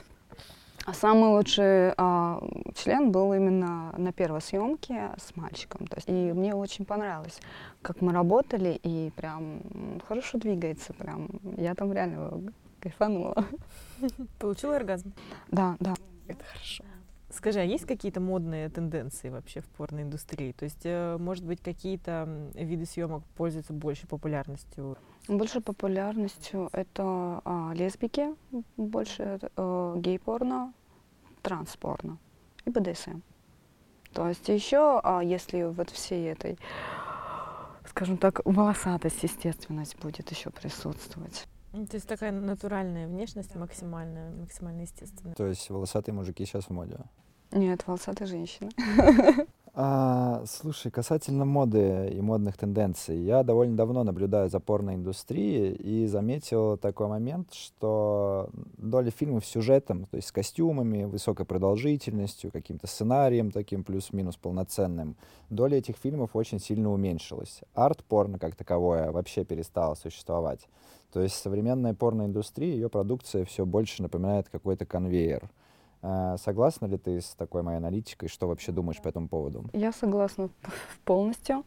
[0.83, 2.41] А самый лучший а,
[2.73, 5.85] член был именно на первой съемке с мальчиком.
[5.85, 7.39] То есть, и мне очень понравилось,
[7.83, 9.61] как мы работали, и прям
[10.07, 10.93] хорошо двигается.
[10.93, 11.29] Прям.
[11.57, 13.45] Я там реально кайфанула.
[14.39, 15.13] Получила оргазм?
[15.51, 15.93] Да, да.
[16.27, 16.83] Это хорошо.
[17.31, 20.51] Скажи, а есть какие-то модные тенденции вообще в порноиндустрии?
[20.51, 24.97] То есть, э, может быть, какие-то виды съемок пользуются большей популярностью?
[25.27, 28.35] Больше популярностью это а, лесбики,
[28.75, 30.73] больше э, гей-порно,
[31.41, 32.17] транс-порно
[32.65, 33.21] и БДСМ.
[34.13, 36.57] То есть еще, а, если вот всей этой,
[37.85, 41.47] скажем так, волосатость, естественность будет еще присутствовать.
[41.73, 45.35] Ну, То есть такая натуральная внешность, максимальная, максимально естественная.
[45.35, 46.97] То есть волосатые мужики сейчас в моде.
[47.51, 48.69] Нет, волосатая женщина.
[49.73, 56.75] А, слушай, касательно моды и модных тенденций, я довольно давно наблюдаю за порноиндустрией и заметил
[56.75, 63.49] такой момент, что доля фильмов с сюжетом, то есть с костюмами, высокой продолжительностью, каким-то сценарием
[63.49, 65.15] таким плюс-минус полноценным,
[65.49, 67.61] доля этих фильмов очень сильно уменьшилась.
[67.73, 70.67] Арт-порно как таковое вообще перестало существовать.
[71.13, 75.49] То есть современная порноиндустрия, ее продукция все больше напоминает какой-то конвейер.
[76.03, 78.27] А, Согласна ли ты с такой моей аналитикой?
[78.27, 79.65] Что вообще думаешь по этому поводу?
[79.73, 80.49] Я согласна
[81.05, 81.63] полностью.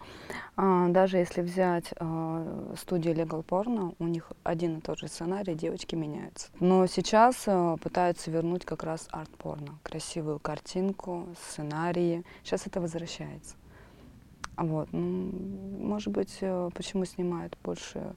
[0.57, 5.55] А, Даже если взять а, студию Legal Porno, у них один и тот же сценарий,
[5.55, 6.49] девочки меняются.
[6.59, 9.79] Но сейчас а, пытаются вернуть как раз арт-порно.
[9.83, 12.25] Красивую картинку, сценарии.
[12.43, 13.55] Сейчас это возвращается.
[14.57, 14.89] А Вот.
[14.93, 15.31] ну,
[15.81, 18.15] Может быть, э, почему снимают больше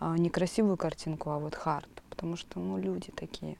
[0.00, 1.88] не красивую картинку, а вот хард?
[2.10, 3.56] Потому что ну, люди такие.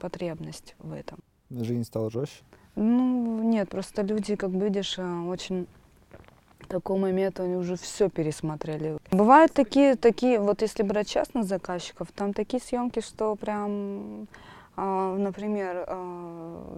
[0.00, 1.18] Потребность в этом.
[1.50, 2.42] Жизнь стала жестче?
[2.74, 5.66] Ну, нет, просто люди, как видишь, а, очень
[6.60, 8.98] в такой момент они уже все пересмотрели.
[9.12, 14.26] Бывают такие, такие, вот если брать частных заказчиков, там такие съемки, что прям,
[14.76, 15.86] а, например,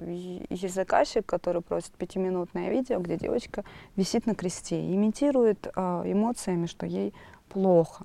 [0.06, 3.64] е- есть заказчик, который просит пятиминутное видео, где девочка
[3.96, 7.14] висит на кресте, имитирует а, эмоциями, что ей
[7.48, 8.04] плохо.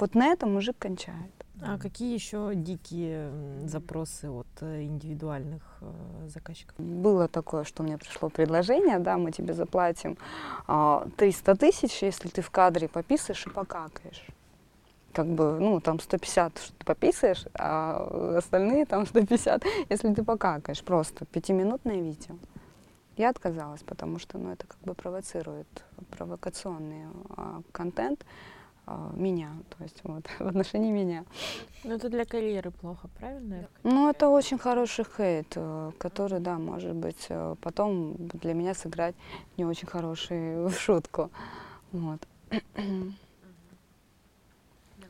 [0.00, 1.39] Вот на этом мужик кончает.
[1.62, 3.30] А какие еще дикие
[3.66, 6.74] запросы от э, индивидуальных э, заказчиков?
[6.78, 10.16] Было такое, что мне пришло предложение, да, мы тебе заплатим
[10.66, 14.24] а, 300 тысяч, если ты в кадре пописаешь и покакаешь.
[15.12, 20.82] Как бы, ну, там 150, что ты пописаешь, а остальные там 150, если ты покакаешь.
[20.82, 22.36] Просто пятиминутное видео.
[23.16, 25.68] Я отказалась, потому что, ну, это как бы провоцирует
[26.10, 27.04] провокационный
[27.36, 28.59] а, контент а,
[29.14, 31.24] меня, то есть вот в отношении меня.
[31.84, 33.68] Ну, это для карьеры плохо, правильно?
[33.82, 39.14] Ну, это очень хороший хейт, э, который, да, может быть, э, потом для меня сыграть
[39.56, 41.30] не очень хорошую шутку.
[41.92, 42.26] Вот.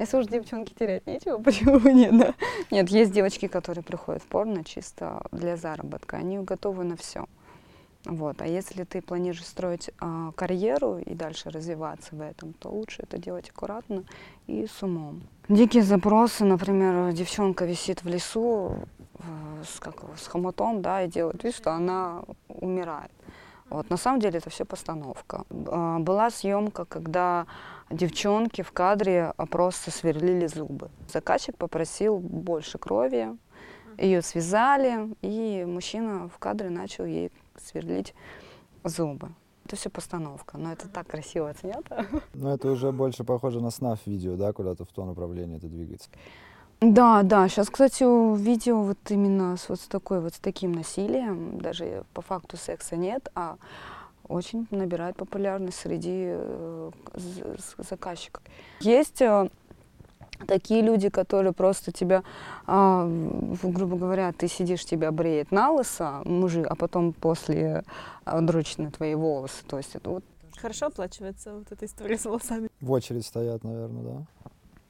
[0.01, 2.35] Если уж девчонки терять нечего, почему бы нет, да?
[2.71, 6.17] Нет, есть девочки, которые приходят в порно чисто для заработка.
[6.17, 7.27] Они готовы на все.
[8.05, 8.41] Вот.
[8.41, 13.19] А если ты планируешь строить а, карьеру и дальше развиваться в этом, то лучше это
[13.19, 14.05] делать аккуратно
[14.47, 15.23] и с умом.
[15.49, 18.77] Дикие запросы, например, девчонка висит в лесу
[19.65, 23.11] с, как, с хомутом, да, и делает вид, что она умирает.
[23.69, 23.89] Вот.
[23.89, 25.45] На самом деле это все постановка.
[25.69, 27.47] А, была съемка, когда
[27.91, 30.91] девчонки в кадре а, просто сверлили зубы.
[31.13, 33.37] Заказчик попросил больше крови,
[33.97, 37.31] ее связали, и мужчина в кадре начал ей
[37.67, 38.15] сверлить
[38.85, 39.31] зубы.
[39.65, 42.07] Это все постановка, но это так красиво снято.
[42.35, 46.11] Ну, это уже больше похоже на снаф видео, да, куда-то в то направление это двигается.
[46.81, 47.49] Да, да.
[47.49, 52.23] Сейчас, кстати, видео вот именно с вот с такой вот с таким насилием, даже по
[52.23, 53.59] факту секса нет, а
[54.27, 56.91] очень набирает популярность среди э,
[57.79, 58.43] заказчиков.
[58.81, 59.51] Есть э,
[60.47, 62.23] такие люди, которые просто тебя,
[62.67, 63.09] а,
[63.63, 67.85] грубо говоря, ты сидишь, тебя бреет на лысо мужик, а потом после
[68.25, 69.65] а, дрочит на твои волосы.
[69.67, 70.25] То есть это вот
[70.61, 72.69] Хорошо оплачивается вот эта история с волосами.
[72.83, 74.27] В очередь стоят, наверное, да?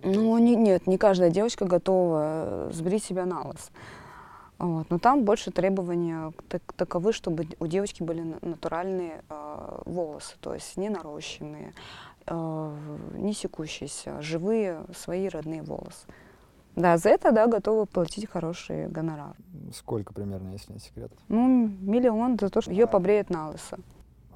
[0.03, 3.71] Ну, не, нет, не каждая девочка готова э, сбрить себя на лысо.
[4.59, 4.91] Вот.
[4.91, 10.77] Но там больше требования так, таковы, чтобы у девочки были натуральные э, волосы, то есть
[10.77, 11.73] не нарощенные,
[12.31, 16.07] не секущиеся, живые свои родные волосы.
[16.77, 19.35] Да, за это, да, готовы платить хороший гонорар.
[19.75, 21.13] Сколько примерно, если не секрет?
[21.29, 23.79] Ну, миллион за то, что ее побреют на лысо.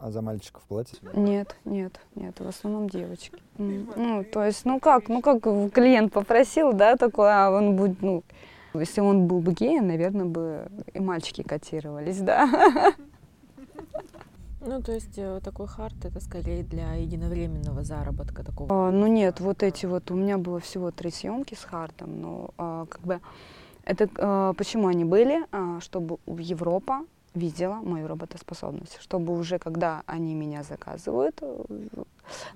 [0.01, 1.01] А за мальчиков платят?
[1.15, 3.39] Нет, нет, нет, в основном девочки.
[3.57, 8.23] Ну, то есть, ну как, ну как клиент попросил, да, такой, а он будет, ну,
[8.75, 12.93] если он был бы геем, наверное, бы и мальчики котировались, да.
[14.67, 18.89] Ну, то есть э, такой хард это скорее для единовременного заработка такого.
[18.89, 22.51] А, ну нет, вот эти вот у меня было всего три съемки с хардом, но
[22.57, 23.21] а, как бы
[23.85, 30.35] это а, почему они были, а, чтобы Европа видела мою работоспособность, чтобы уже когда они
[30.35, 31.65] меня заказывают э,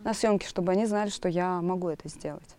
[0.05, 2.57] на съемки, чтобы они знали, что я могу это сделать.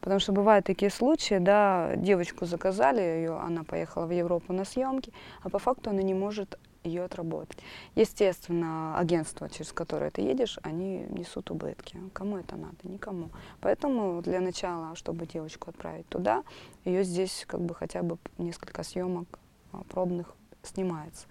[0.00, 5.12] Потому что бывают такие случаи, да, девочку заказали, ее, она поехала в Европу на съемки,
[5.42, 7.58] а по факту она не может ее отработать.
[7.94, 11.98] Естественно, агентство, через которое ты едешь, они несут убытки.
[12.12, 12.76] Кому это надо?
[12.84, 13.30] Никому.
[13.60, 16.44] Поэтому для начала, чтобы девочку отправить туда,
[16.84, 19.38] ее здесь как бы хотя бы несколько съемок
[19.72, 21.26] а, пробных снимается.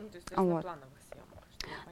[0.00, 0.66] Ну, то есть А вот.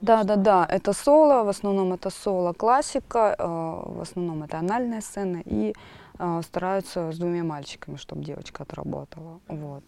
[0.01, 5.01] Да, да, да, это соло, в основном это соло классика, э, в основном это анальная
[5.01, 5.75] сцена, и
[6.19, 9.41] э, стараются с двумя мальчиками, чтобы девочка отработала.
[9.49, 9.85] Вот.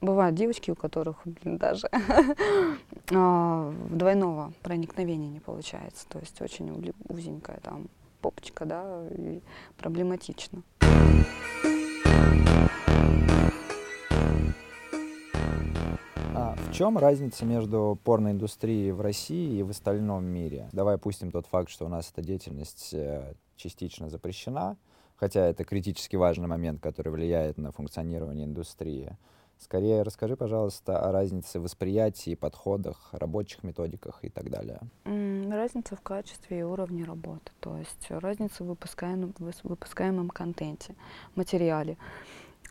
[0.00, 1.88] Бывают девочки, у которых блин, даже
[3.12, 6.06] а, двойного проникновения не получается.
[6.08, 7.88] То есть очень узенькая там
[8.20, 9.40] попочка, да, и
[9.76, 10.62] проблематично.
[16.34, 20.68] А в чем разница между порноиндустрией в России и в остальном мире?
[20.72, 24.76] Давай опустим тот факт, что у нас эта деятельность э, частично запрещена,
[25.16, 29.16] хотя это критически важный момент, который влияет на функционирование индустрии.
[29.58, 34.80] Скорее расскажи, пожалуйста, о разнице в восприятии, подходах, рабочих методиках и так далее.
[35.04, 40.94] Разница в качестве и уровне работы, то есть разница в выпускаемом, выпускаемом контенте,
[41.34, 41.96] материале.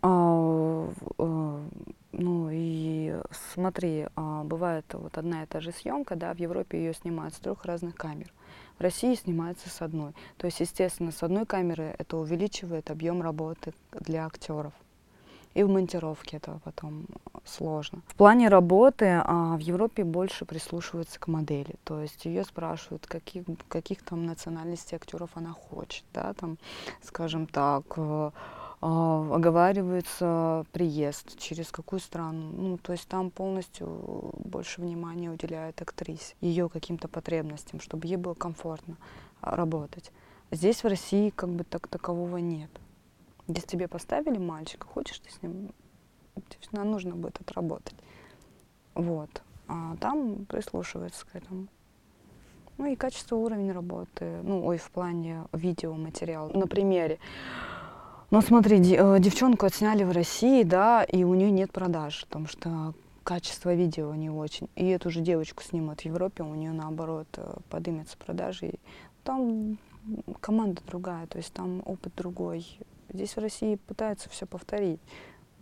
[0.02, 1.68] А, э,
[2.12, 3.20] ну и
[3.54, 7.40] смотри, а, бывает вот одна и та же съемка, да, в Европе ее снимают с
[7.40, 8.32] трех разных камер.
[8.78, 10.14] В России снимается с одной.
[10.38, 14.74] То есть, естественно, с одной камеры это увеличивает объем работы для актеров.
[15.58, 17.08] И в монтировке это потом
[17.44, 18.04] сложно.
[18.06, 21.78] В плане работы а, в Европе больше прислушиваются к модели.
[21.84, 26.04] То есть ее спрашивают, каких, каких там национальностей актеров она хочет.
[26.14, 26.60] Да, там,
[27.02, 28.32] скажем так, э,
[28.82, 32.52] а, оговаривается приезд, через какую страну.
[32.56, 38.36] Ну, то есть там полностью больше внимания уделяют актрисе, ее каким-то потребностям, чтобы ей было
[38.36, 38.96] комфортно
[39.42, 40.12] а, работать.
[40.52, 42.70] Здесь в России как бы так такового нет.
[43.48, 45.72] Здесь тебе поставили мальчика, хочешь ты с ним,
[46.36, 47.96] тебе нужно будет отработать.
[48.94, 49.30] Вот.
[49.68, 51.68] А там прислушиваются к этому.
[52.78, 56.52] Ну и качество, уровень работы, ну, ой, в плане видеоматериала.
[56.54, 57.20] На примере.
[58.30, 62.94] Ну, смотри, э, девчонку отсняли в России, да, и у нее нет продаж, потому что
[63.24, 64.70] качество видео не очень.
[64.76, 68.74] И эту же девочку снимут в Европе, у нее наоборот э, подымется продажи.
[69.24, 69.78] Там
[70.40, 72.66] команда другая, то есть там опыт другой.
[73.14, 75.00] Здесь в России пытаются все повторить.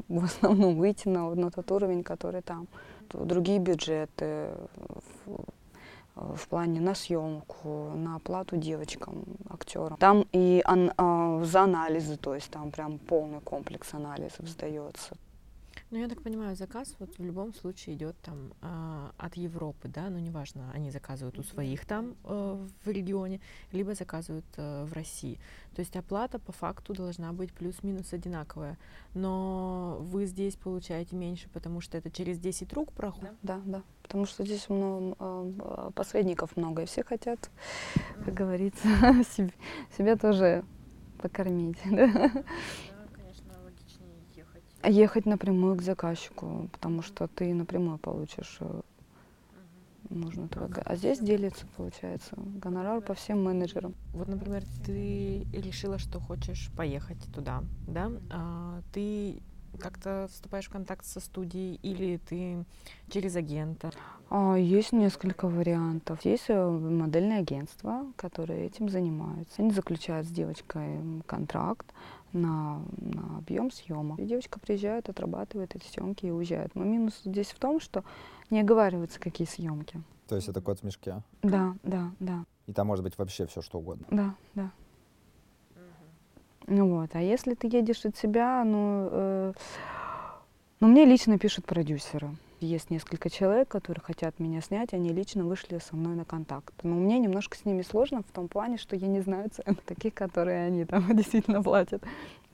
[0.07, 2.67] В основном выйти на, на тот уровень, который там.
[3.09, 4.49] Другие бюджеты
[5.25, 9.97] в, в плане на съемку, на оплату девочкам, актерам.
[9.97, 15.15] Там и ан- а, за анализы, то есть там прям полный комплекс анализов сдается.
[15.95, 20.09] Ну, я так понимаю, заказ вот в любом случае идет там а, от Европы, да,
[20.09, 23.39] ну, неважно, они заказывают у своих там э, в регионе,
[23.71, 25.39] либо заказывают э, в России.
[25.73, 28.77] То есть оплата по факту должна быть плюс-минус одинаковая,
[29.13, 33.33] но вы здесь получаете меньше, потому что это через 10 рук проходит.
[33.41, 37.49] Да, да, потому что здесь много, э, посредников много, и все хотят,
[38.25, 38.83] как говорится,
[39.31, 39.53] себе,
[39.97, 40.65] себя тоже
[41.19, 41.77] покормить.
[41.89, 42.43] Да?
[44.85, 45.25] Логичнее ехать.
[45.25, 48.81] Напрямую к заказчику, потому что ты напрямую получишь э,
[50.09, 50.81] нужно только.
[50.81, 53.93] А здесь делится, получается, гонорар по всем менеджерам.
[54.13, 58.11] Вот, например, ты решила, что хочешь поехать туда, да?
[58.31, 59.41] А, ты
[59.79, 62.63] как-то вступаешь в контакт со студией или ты
[63.09, 63.91] через агента?
[64.29, 66.23] А, есть несколько вариантов.
[66.23, 69.61] Есть э, модельные агентства, которые этим занимаются.
[69.61, 71.85] Они заключают с девочкой контракт
[72.35, 74.19] на, на объем съемок.
[74.19, 76.75] И девочка приезжает, отрабатывает эти съемки и уезжает.
[76.75, 78.03] Но минус здесь в том, что
[78.49, 80.01] не оговариваются, какие съемки.
[80.27, 81.21] То есть это кот в мешке.
[81.41, 82.45] Да, да, да.
[82.67, 84.05] И там может быть вообще все что угодно.
[84.09, 84.71] Да, да.
[86.67, 89.53] Ну вот, а если ты едешь от себя, ну, э,
[90.79, 92.35] ну мне лично пишут продюсеры.
[92.65, 96.73] Есть несколько человек, которые хотят меня снять, они лично вышли со мной на контакт.
[96.81, 100.15] Но мне немножко с ними сложно в том плане, что я не знаю цен таких,
[100.15, 102.03] которые они там действительно платят.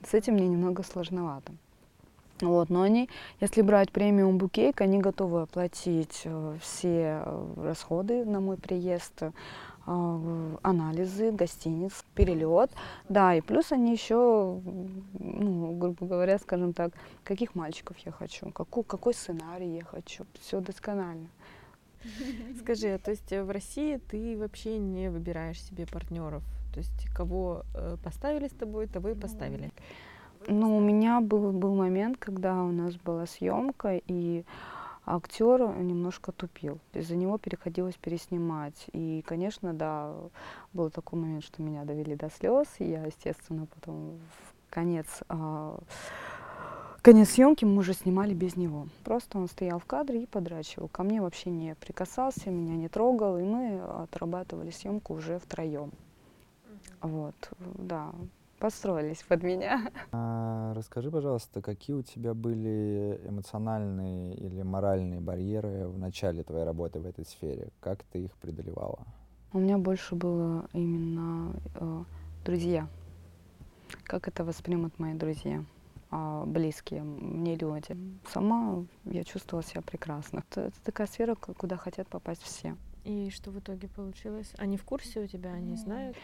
[0.05, 1.53] С этим мне немного сложновато.
[2.41, 3.07] Вот, но они,
[3.39, 9.21] если брать премиум букейк, они готовы оплатить э, все э, расходы на мой приезд,
[9.85, 12.71] анализы, гостиниц, перелет.
[13.09, 14.59] Да, и плюс они еще,
[15.13, 20.25] ну, грубо говоря, скажем так, каких мальчиков я хочу, какой, какой сценарий я хочу.
[20.39, 21.27] Все досконально.
[22.59, 26.43] Скажи, а то есть в России ты вообще не выбираешь себе партнеров?
[26.73, 29.71] То есть кого э, поставили с тобой, того и поставили?
[30.47, 34.43] Ну, у меня был, был момент, когда у нас была съемка, и
[35.15, 36.79] актер немножко тупил.
[36.93, 38.87] Из-за него переходилось переснимать.
[38.93, 40.13] И, конечно, да,
[40.73, 42.67] был такой момент, что меня довели до слез.
[42.79, 45.77] И я, естественно, потом в конец, а,
[47.01, 48.87] конец съемки мы уже снимали без него.
[49.03, 50.87] Просто он стоял в кадре и подрачивал.
[50.87, 55.91] Ко мне вообще не прикасался, меня не трогал, и мы отрабатывали съемку уже втроем.
[57.01, 58.11] Вот, да,
[58.61, 59.91] построились под меня.
[60.13, 66.99] А, расскажи, пожалуйста, какие у тебя были эмоциональные или моральные барьеры в начале твоей работы
[66.99, 67.69] в этой сфере?
[67.79, 68.99] Как ты их преодолевала?
[69.53, 72.03] У меня больше было именно э,
[72.45, 72.87] друзья.
[74.03, 75.63] Как это воспримут мои друзья?
[76.11, 77.97] э, близкие мне люди.
[78.27, 80.43] Сама я чувствовала себя прекрасно.
[80.49, 82.75] Это, это такая сфера, куда хотят попасть все.
[83.03, 84.53] И что в итоге получилось?
[84.57, 86.15] Они в курсе у тебя, они знают?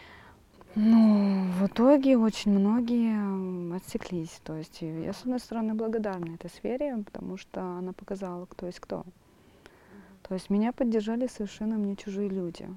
[0.80, 4.40] Ну, в итоге очень многие отсеклись.
[4.44, 8.78] То есть я, с одной стороны, благодарна этой сфере, потому что она показала, кто есть
[8.78, 9.04] кто.
[10.22, 12.68] То есть меня поддержали совершенно мне чужие люди.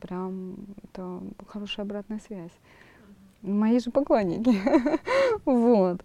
[0.00, 2.52] Прям это хорошая обратная связь.
[3.40, 4.54] Мои же поклонники.
[5.46, 6.04] Вот.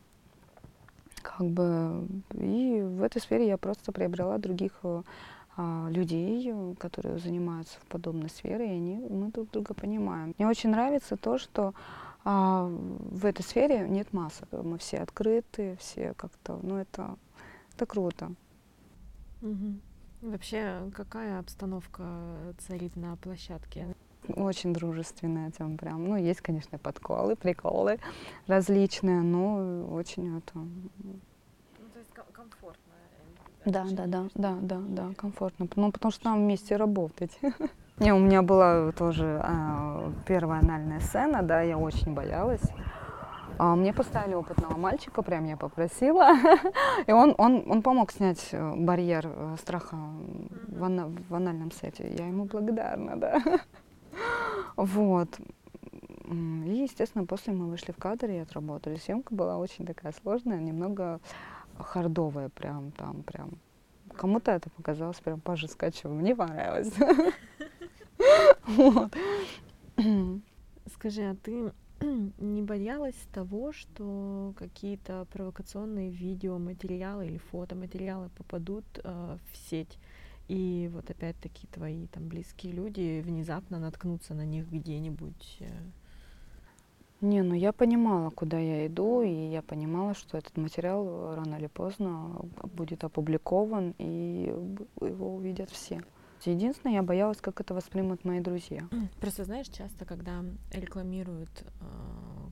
[1.21, 5.01] Как бы и в этой сфере я просто приобрела других э,
[5.57, 10.33] людей, которые занимаются в подобной сфере, и они, мы друг друга понимаем.
[10.37, 11.73] Мне очень нравится то, что
[12.25, 14.51] а, в этой сфере нет масок.
[14.51, 17.17] Мы все открыты, все как-то, ну это,
[17.73, 18.31] это круто.
[19.41, 19.79] Угу.
[20.23, 22.03] Вообще, какая обстановка
[22.57, 23.95] царит на площадке?
[24.27, 27.99] Очень дружественная, там прям, ну, есть, конечно, подколы, приколы
[28.47, 30.57] различные, но очень это...
[30.57, 31.19] Ну,
[31.93, 32.84] то есть комфортно.
[33.65, 35.67] Да, да, да, да, да, да, комфортно.
[35.75, 37.37] Ну, потому что нам вместе работать.
[37.97, 42.61] Не, у меня была тоже а, первая анальная сцена, да, я очень боялась.
[43.57, 46.31] А, мне поставили опытного мальчика, прям я попросила,
[47.07, 49.95] и он, он, он помог снять э, барьер э, страха
[50.67, 52.13] в, ана, в анальном сете.
[52.17, 53.41] Я ему благодарна, да.
[54.75, 55.29] Вот.
[56.25, 56.35] И,
[56.83, 58.97] естественно, после мы вышли в кадр и отработали.
[58.97, 61.19] Съемка была очень такая сложная, немного
[61.77, 63.59] хардовая прям там прям.
[64.15, 66.13] Кому-то это показалось прям пожескачево.
[66.13, 66.93] Мне понравилось.
[70.93, 71.71] Скажи, а ты
[72.01, 79.97] не боялась того, что какие-то провокационные видеоматериалы или фотоматериалы попадут э, в сеть,
[80.47, 85.57] и вот опять-таки твои там близкие люди внезапно наткнутся на них где-нибудь?
[85.61, 85.65] Э,
[87.21, 91.67] не, ну я понимала, куда я иду, и я понимала, что этот материал рано или
[91.67, 92.41] поздно
[92.75, 94.53] будет опубликован, и
[95.01, 96.01] его увидят все.
[96.43, 98.87] Единственное, я боялась, как это воспримут мои друзья.
[99.19, 101.49] Просто знаешь, часто, когда рекламируют
[101.81, 102.51] э,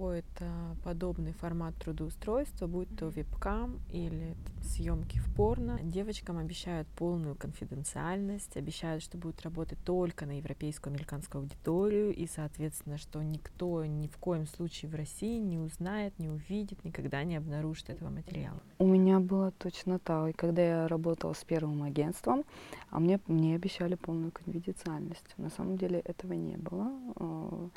[0.00, 8.56] какой-то подобный формат трудоустройства, будь то вебкам или съемки в порно, девочкам обещают полную конфиденциальность,
[8.56, 14.16] обещают, что будут работать только на европейскую, американскую аудиторию, и, соответственно, что никто ни в
[14.16, 18.60] коем случае в России не узнает, не увидит, никогда не обнаружит этого материала.
[18.78, 20.30] У меня было точно так.
[20.30, 22.44] И когда я работала с первым агентством,
[22.88, 25.34] а мне, мне обещали полную конфиденциальность.
[25.36, 27.70] На самом деле этого не было.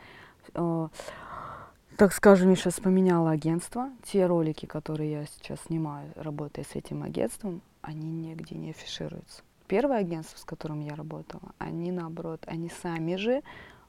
[1.95, 3.91] Так скажем, я сейчас поменяла агентство.
[4.03, 9.43] Те ролики, которые я сейчас снимаю, работая с этим агентством, они нигде не афишируются.
[9.67, 13.43] Первое агентство, с которым я работала, они наоборот, они сами же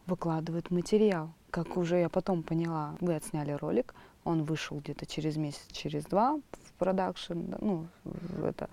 [0.06, 1.30] выкладывают материал.
[1.50, 3.94] Как уже я потом поняла, вы отсняли ролик,
[4.24, 8.68] он вышел где-то через месяц, через два в продакшн, ну, в это.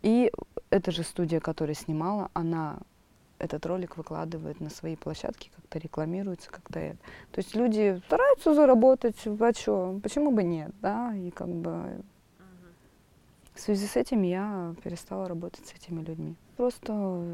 [0.00, 0.32] И
[0.70, 2.78] эта же студия, которая снимала, она
[3.40, 6.98] этот ролик выкладывает на свои площадки, как-то рекламируется, как-то это.
[7.32, 12.02] То есть люди стараются заработать, а что, почему бы нет, да, и как бы
[13.54, 16.36] в связи с этим я перестала работать с этими людьми.
[16.56, 17.24] Просто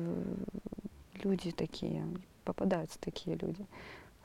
[1.23, 2.07] люди такие,
[2.45, 3.67] попадаются такие люди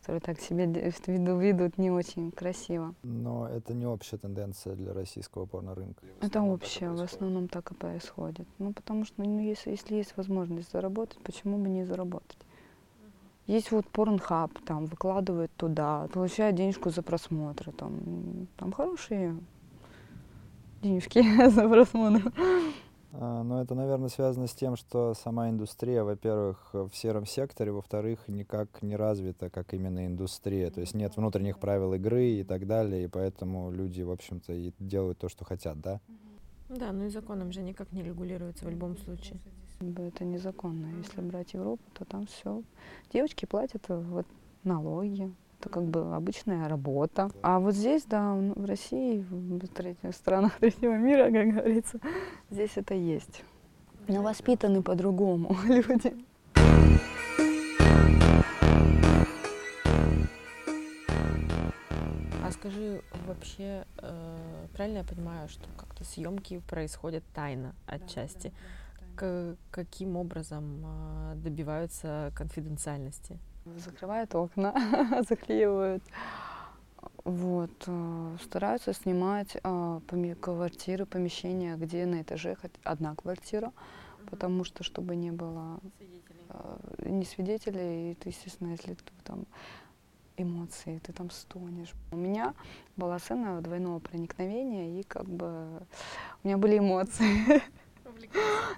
[0.02, 0.66] которые так себя
[1.38, 2.96] ведут не очень красиво.
[3.04, 6.04] Но это не общая тенденция для российского порно-рынка.
[6.22, 8.48] Это общая, в основном так и происходит.
[8.58, 12.38] Ну, потому что, ну, если, если есть возможность заработать, почему бы не заработать?
[13.46, 19.38] Есть вот порнхаб, там выкладывают туда, получают денежку за просмотры, там, там хорошие
[20.82, 22.32] денежки за просмотр.
[23.14, 28.28] А, но это, наверное, связано с тем, что сама индустрия, во-первых, в сером секторе, во-вторых,
[28.28, 30.72] никак не развита, как именно индустрия.
[30.72, 34.72] То есть нет внутренних правил игры и так далее, и поэтому люди, в общем-то, и
[34.80, 36.00] делают то, что хотят, да?
[36.70, 39.40] Да, ну и законом же никак не регулируется в любом случае.
[39.82, 40.88] Это незаконно.
[40.98, 42.64] Если брать Европу, то там все.
[43.12, 44.26] Девочки платят вот
[44.64, 47.30] налоги, это как бы обычная работа.
[47.44, 52.00] А вот здесь, да, в России, в третьих странах третьего мира, как говорится,
[52.50, 53.44] здесь это есть.
[54.08, 56.16] Но воспитаны по-другому люди.
[62.44, 68.52] А скажи, вообще, э, правильно я понимаю, что как-то съемки происходят тайно отчасти?
[69.16, 73.38] К каким образом э, добиваются конфиденциальности?
[73.66, 74.74] Закрывают окна,
[75.28, 76.04] заклеивают.
[77.24, 83.72] Вот, э, стараются снимать э, квартиры, помещения, где на этаже одна квартира,
[84.30, 85.80] потому что чтобы не было
[86.50, 89.46] э, не свидетелей, и ты, естественно, если ты там
[90.38, 91.94] эмоции, ты там стонешь.
[92.12, 92.56] У меня
[92.98, 95.84] была сцена двойного проникновения, и как бы
[96.44, 97.62] у меня были эмоции.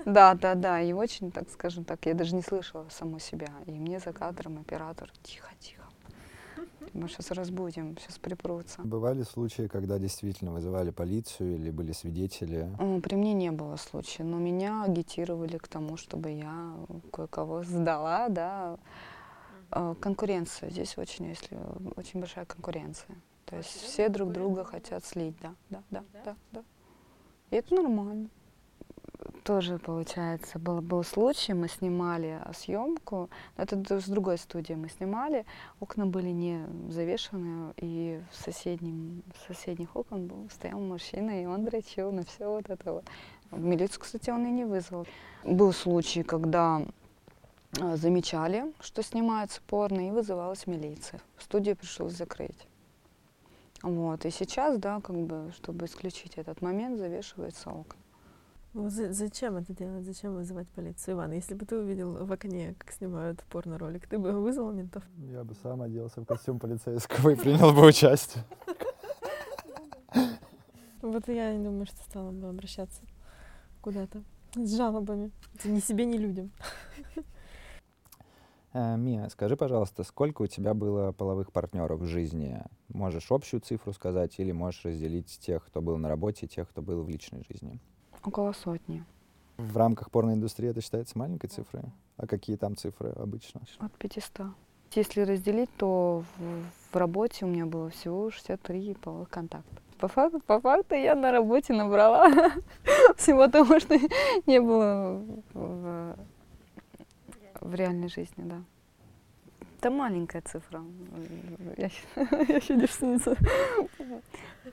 [0.05, 0.81] Да, да, да.
[0.81, 3.49] И очень, так скажем так, я даже не слышала саму себя.
[3.65, 5.83] И мне за кадром оператор тихо, тихо.
[6.93, 8.81] Мы сейчас разбудим, сейчас припрутся.
[8.83, 12.69] Бывали случаи, когда действительно вызывали полицию или были свидетели?
[13.01, 16.73] При мне не было случая, но меня агитировали к тому, чтобы я
[17.11, 18.77] кое-кого сдала, да.
[19.71, 20.69] А, конкуренция.
[20.69, 21.57] Здесь очень, если
[21.95, 23.15] очень большая конкуренция.
[23.45, 26.63] То есть все друг друга хотят слить, да, да, да, да, да.
[27.49, 28.29] И это нормально
[29.43, 35.45] тоже, получается, был, был случай, мы снимали съемку, это с другой студии мы снимали,
[35.79, 41.65] окна были не завешены, и в, соседнем, в соседних окон был, стоял мужчина, и он
[41.65, 43.05] дрочил на все вот это вот.
[43.51, 45.05] В милицию, кстати, он и не вызвал.
[45.43, 46.81] Был случай, когда
[47.79, 51.19] а, замечали, что снимается порно, и вызывалась милиция.
[51.37, 52.67] Студию пришлось закрыть.
[53.83, 54.25] Вот.
[54.25, 58.02] И сейчас, да, как бы, чтобы исключить этот момент, завешивается окна.
[58.73, 60.03] Зачем это делать?
[60.03, 61.31] Зачем вызывать полицию, Иван?
[61.33, 65.03] Если бы ты увидел в окне, как снимают порно-ролик, ты бы вызвал ментов?
[65.17, 68.43] Я бы сам оделся в костюм полицейского и принял бы участие.
[71.03, 73.01] Вот я не думаю, что стала бы обращаться
[73.81, 74.23] куда-то
[74.55, 75.31] с жалобами.
[75.65, 76.51] Ни себе, ни людям.
[78.73, 82.63] Э, Мия, скажи, пожалуйста, сколько у тебя было половых партнеров в жизни?
[82.87, 87.03] Можешь общую цифру сказать или можешь разделить тех, кто был на работе, тех, кто был
[87.03, 87.79] в личной жизни?
[88.25, 89.03] Около сотни.
[89.57, 91.83] В рамках порноиндустрии это считается маленькой цифрой?
[92.17, 93.61] А какие там цифры обычно?
[93.79, 94.47] От 500.
[94.95, 99.81] Если разделить, то в, в работе у меня было всего 63 половых контакта.
[99.99, 102.29] По факту, по факту я на работе набрала
[103.17, 103.97] всего того, что
[104.45, 106.15] не было в,
[107.61, 108.61] в реальной жизни, да.
[109.79, 110.83] Это маленькая цифра.
[111.77, 113.35] Я, я еще дешевница.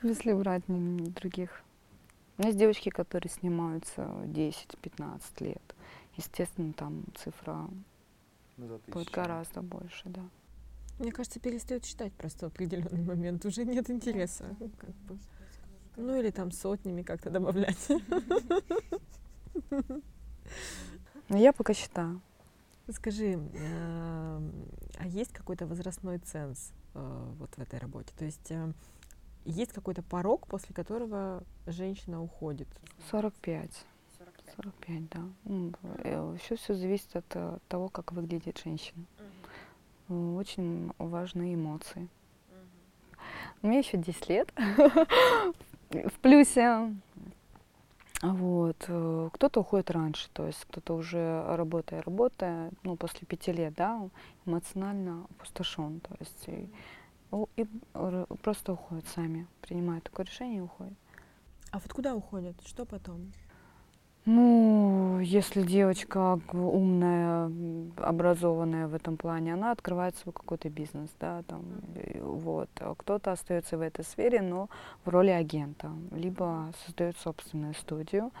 [0.03, 1.63] Если брать других
[2.41, 5.75] у меня есть девочки, которые снимаются 10-15 лет.
[6.17, 7.69] Естественно, там цифра
[8.57, 10.27] будет гораздо больше, да.
[10.97, 13.45] Мне кажется, перестают читать просто в определенный момент.
[13.45, 14.55] Уже нет интереса.
[14.79, 15.19] Как бы.
[15.97, 17.87] Ну или там сотнями как-то добавлять.
[21.29, 22.21] Но я пока считаю.
[22.89, 23.39] Скажи,
[24.97, 28.11] а есть какой-то возрастной ценз э, вот в этой работе?
[28.17, 28.73] То есть э,
[29.45, 32.67] есть какой-то порог, после которого женщина уходит?
[33.09, 33.85] 45.
[34.55, 35.21] 45, да.
[35.45, 35.71] Ну,
[36.33, 39.05] Еще все зависит от э, того, как выглядит женщина.
[40.09, 42.09] Очень важны эмоции.
[43.61, 44.53] Мне еще 10 лет
[45.89, 46.93] в плюсе.
[48.21, 48.85] Вот.
[48.87, 54.09] Э, кто-то уходит раньше, то есть кто-то уже работая, работая, ну, после пяти лет, да,
[54.45, 56.69] эмоционально опустошен, то есть и,
[57.55, 57.65] и
[58.41, 60.93] просто уходят сами, принимают такое решение и уходят.
[61.71, 62.55] А вот куда уходят?
[62.65, 63.31] Что потом?
[64.25, 67.51] Ну, если девочка умная,
[67.97, 71.63] образованная в этом плане, она открывает свой какой-то бизнес, да, там,
[72.19, 72.69] вот.
[72.79, 74.69] А кто-то остается в этой сфере, но
[75.05, 78.31] в роли агента, либо создает собственную студию,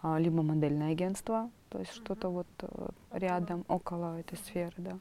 [0.00, 4.98] а, либо модельное агентство, то есть что-то вот э, рядом, около этой сферы, да.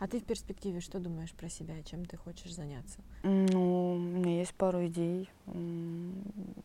[0.00, 3.00] А ты в перспективе что думаешь про себя, чем ты хочешь заняться?
[3.22, 5.28] Ну, у меня есть пару идей.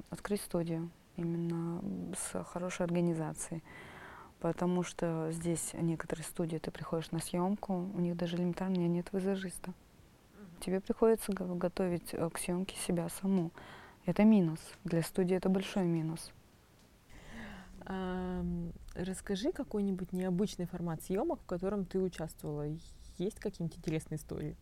[0.10, 1.82] Открыть студию именно
[2.16, 3.62] с хорошей организацией.
[4.40, 9.74] Потому что здесь некоторые студии, ты приходишь на съемку, у них даже элементарно нет визажиста.
[10.62, 13.52] Тебе приходится готовить э, к съемке себя саму.
[14.06, 14.60] Это минус.
[14.86, 16.32] Для студии это большой минус.
[17.86, 18.46] А,
[18.94, 22.66] расскажи какой-нибудь необычный формат съемок, в котором ты участвовала.
[23.18, 24.56] Есть какие-нибудь интересные истории?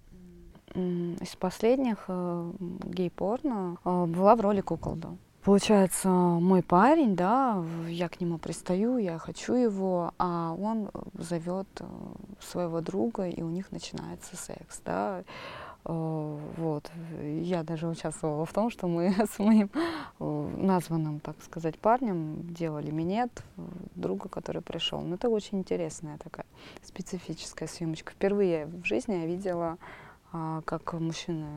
[0.76, 2.51] Из последних э,
[2.86, 5.18] гей-порно э, была в роли куколда.
[5.43, 11.86] Получается, мой парень, да, я к нему пристаю, я хочу его, а он зовет э,
[12.39, 15.24] своего друга, и у них начинается секс, да.
[15.86, 16.92] Э, вот.
[17.22, 19.70] Я даже участвовала в том, что мы с моим
[20.20, 23.32] э, названным, так сказать, парнем делали минет
[23.96, 25.02] друга, который пришел.
[25.02, 26.46] Но это очень интересная такая
[26.84, 28.14] специфическая съемочка.
[28.14, 29.78] Впервые в жизни я видела,
[30.32, 31.48] а, как мужчины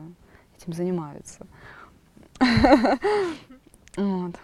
[0.57, 1.45] этим занимаются.
[3.95, 4.35] Вот.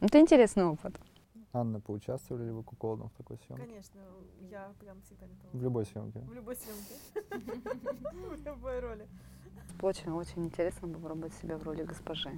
[0.00, 0.94] Это интересный опыт.
[1.52, 3.66] Анна, поучаствовали ли вы куколдом в такой съемке?
[3.66, 4.00] Конечно,
[4.50, 5.50] я прям всегда готова.
[5.52, 6.20] В любой съемке?
[6.20, 6.94] В любой съемке.
[8.36, 9.08] В любой роли.
[9.80, 12.30] Очень-очень интересно попробовать себя в роли госпожи.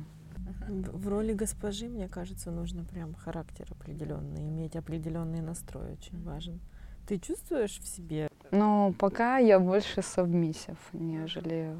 [0.68, 6.60] В роли госпожи, мне кажется, нужно прям характер определенный, иметь определенный настрой очень важен.
[7.06, 8.28] Ты чувствуешь в себе?
[8.50, 11.76] Ну, пока я больше сабмиссив, нежели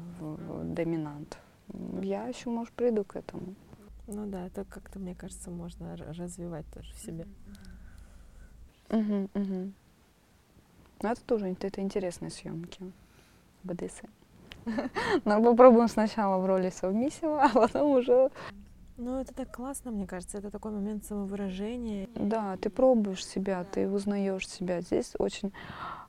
[0.63, 1.37] доминант.
[2.01, 3.55] Я еще, может, приду к этому.
[4.07, 7.27] Ну да, это как-то, мне кажется, можно развивать тоже в себе.
[8.89, 9.71] Угу, угу.
[11.01, 12.91] Ну, это тоже это интересные съемки.
[13.63, 14.07] БДСМ.
[15.25, 18.31] Но попробуем сначала в роли совместного, а потом уже...
[18.97, 20.37] Ну, это так классно, мне кажется.
[20.37, 22.07] Это такой момент самовыражения.
[22.15, 24.81] Да, ты пробуешь себя, ты узнаешь себя.
[24.81, 25.51] Здесь очень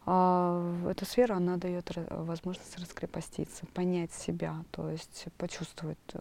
[0.06, 6.20] эта сфера, она дает возможность раскрепоститься, понять себя, то есть почувствовать, э,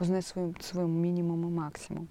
[0.00, 2.08] узнать свой, свой минимум и максимум.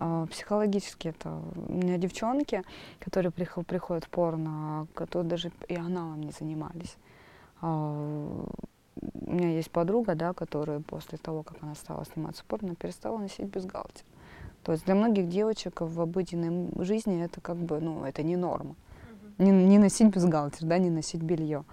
[0.00, 2.62] А, психологически это у меня девчонки,
[3.00, 6.96] которые приходят в порно, которые даже и аналом не занимались.
[7.62, 8.44] А,
[9.00, 13.16] у меня есть подруга, да, которая после того, как она стала сниматься в порно, перестала
[13.16, 14.04] носить бюстгальтер.
[14.62, 18.76] То есть для многих девочек в обыденной жизни это как бы, ну, это не норма
[19.42, 21.64] не, не носить бюстгальтер, да, не носить белье.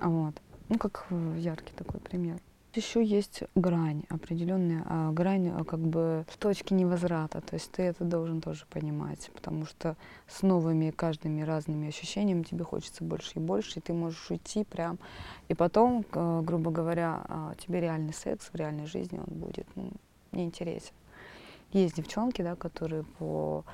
[0.00, 0.34] Вот.
[0.68, 2.38] Ну, как яркий такой пример.
[2.74, 7.40] Еще есть грань определенная, а грань а, как бы точки невозврата.
[7.40, 9.96] То есть ты это должен тоже понимать, потому что
[10.26, 14.98] с новыми каждыми разными ощущениями тебе хочется больше и больше, и ты можешь уйти прям.
[15.46, 19.92] И потом, грубо говоря, а, тебе реальный секс в реальной жизни он будет ну,
[20.32, 20.94] неинтересен.
[21.70, 23.64] Есть девчонки, да, которые по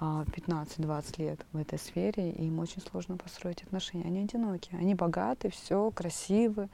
[0.00, 4.04] 15-20 а, лет в этой сфере, и им очень сложно построить отношения.
[4.04, 6.68] Они одиноки, они богаты, все, красивы,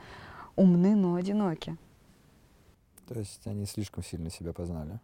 [0.56, 1.76] умны, но одиноки.
[3.06, 5.00] То есть они слишком сильно себя познали?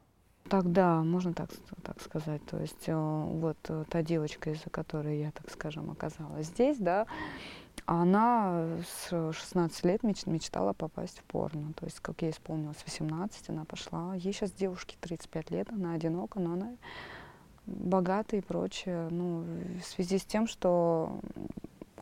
[0.49, 1.51] Тогда можно так,
[1.83, 2.45] так сказать.
[2.47, 7.07] То есть э, вот э, та девочка, из-за которой я, так скажем, оказалась здесь, да,
[7.87, 11.73] она с 16 лет меч, мечтала попасть в порно.
[11.75, 14.15] То есть, как ей исполнилось 18, она пошла.
[14.15, 16.77] Ей сейчас девушке 35 лет, она одинока, но она
[17.71, 19.45] богатый и прочее, ну,
[19.81, 21.21] в связи с тем, что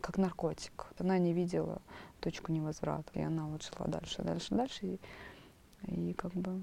[0.01, 0.87] как наркотик.
[0.99, 1.81] Она не видела
[2.21, 5.01] точку невозврата, и она вот шла дальше, дальше, дальше, и,
[5.87, 6.63] и как бы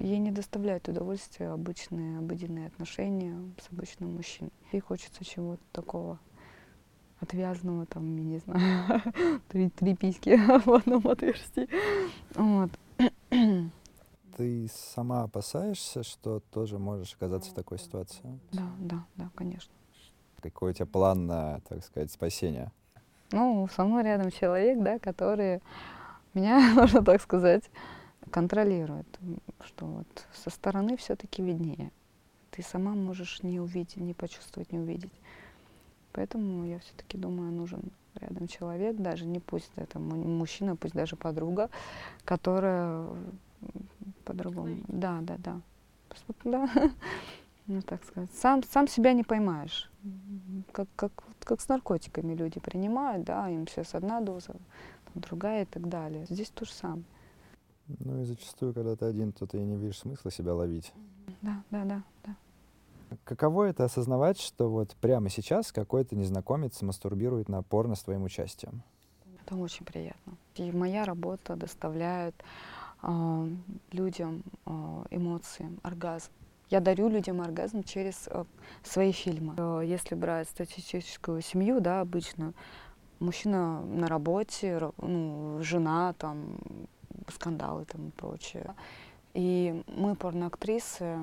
[0.00, 4.52] ей не доставляет удовольствия обычные, обыденные отношения с обычным мужчиной.
[4.72, 6.18] Ей хочется чего-то такого
[7.20, 9.02] отвязного, там, я не знаю,
[9.48, 11.68] три, три письки в одном отверстии.
[12.34, 12.70] Вот.
[14.38, 18.38] Ты сама опасаешься, что тоже можешь оказаться в такой ситуации?
[18.52, 19.72] Да, да, да, конечно.
[20.40, 22.70] Какой у тебя план на, так сказать, спасение?
[23.32, 25.60] Ну, со мной рядом человек, да, который
[26.34, 27.64] меня, можно так сказать,
[28.30, 29.08] контролирует,
[29.64, 31.90] что вот со стороны все-таки виднее.
[32.52, 35.20] Ты сама можешь не увидеть, не почувствовать, не увидеть.
[36.12, 41.70] Поэтому я все-таки думаю, нужен рядом человек, даже не пусть это мужчина, пусть даже подруга,
[42.24, 43.04] которая
[44.24, 44.76] по-другому.
[44.88, 45.60] Да, да, да.
[46.44, 46.68] Да.
[47.70, 48.30] Ну, так сказать.
[48.32, 49.90] Сам, сам себя не поймаешь.
[50.72, 54.54] Как, как, как с наркотиками люди принимают, да, им сейчас одна доза,
[55.14, 56.24] другая и так далее.
[56.30, 57.04] Здесь то же самое.
[57.86, 60.94] Ну и зачастую, когда ты один, то ты и не видишь смысла себя ловить.
[61.42, 62.36] Да, да, да, да.
[63.24, 68.82] Каково это осознавать, что вот прямо сейчас какой-то незнакомец мастурбирует на порно с твоим участием?
[69.44, 70.34] Это очень приятно.
[70.56, 72.44] И моя работа доставляет э,
[73.92, 74.70] людям э,
[75.10, 76.30] эмоции, оргазм.
[76.70, 78.44] Я дарю людям оргазм через э,
[78.82, 79.54] свои фильмы.
[79.56, 82.54] Э, если брать статистическую семью, да, обычно
[83.20, 86.58] мужчина на работе, ну, жена, там,
[87.28, 88.74] скандалы там и прочее.
[89.34, 91.18] И мы, порноактрисы,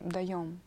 [0.00, 0.60] даем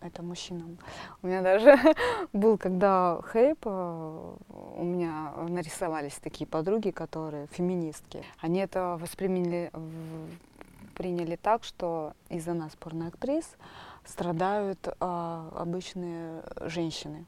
[0.00, 0.78] это мужчинам.
[1.22, 1.76] У меня даже
[2.32, 4.36] был, когда хейп, э,
[4.76, 8.24] у меня нарисовались такие подруги, которые феминистки.
[8.40, 9.70] Они это восприняли,
[10.94, 13.56] приняли так, что из-за нас, порноактрис,
[14.04, 17.26] страдают а, обычные женщины.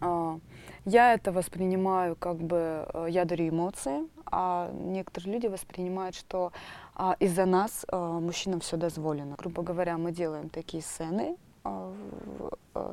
[0.00, 0.38] А,
[0.84, 6.52] я это воспринимаю как бы, я дарю эмоции, а некоторые люди воспринимают, что
[6.94, 9.36] а, из-за нас а, мужчинам все дозволено.
[9.36, 11.92] Грубо говоря, мы делаем такие сцены, а,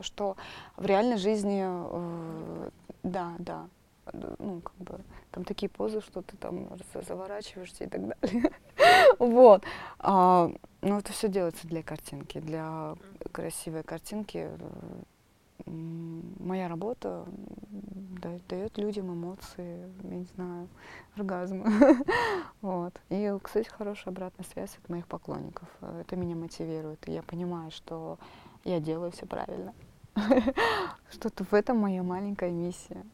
[0.01, 0.35] что
[0.77, 2.69] в реальной жизни, а,
[3.03, 3.65] да, да,
[4.13, 4.99] ну, как бы,
[5.31, 6.67] там такие позы, что ты там
[7.07, 8.51] заворачиваешься и так далее.
[9.19, 9.63] вот.
[9.99, 12.95] А, но это все делается для картинки, для
[13.31, 14.49] красивой картинки
[15.69, 17.25] моя работа
[18.47, 20.67] дает людям эмоции, я не знаю,
[21.15, 21.65] оргазмы.
[22.61, 22.99] вот.
[23.09, 25.69] И, кстати, хорошая обратная связь от моих поклонников.
[25.81, 27.07] Это меня мотивирует.
[27.07, 28.17] И я понимаю, что
[28.65, 29.73] я делаю все правильно.
[31.11, 33.05] Что-то в этом моя маленькая миссия.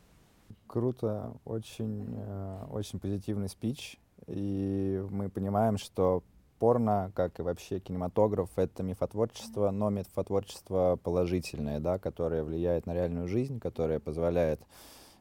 [0.68, 4.00] Круто, очень, э, очень позитивный спич.
[4.28, 6.24] И мы понимаем, что
[6.60, 13.28] порно, как и вообще кинематограф, это мифотворчество, но мифотворчество положительное, да, которое влияет на реальную
[13.28, 14.62] жизнь, которое позволяет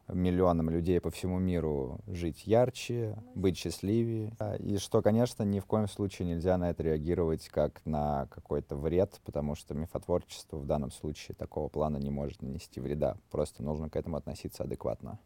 [0.08, 4.32] миллионам людей по всему миру жить ярче, быть счастливее.
[4.58, 9.20] И что, конечно, ни в коем случае нельзя на это реагировать как на какой-то вред,
[9.24, 13.16] потому что мифотворчество в данном случае такого плана не может нанести вреда.
[13.30, 15.18] Просто нужно к этому относиться адекватно.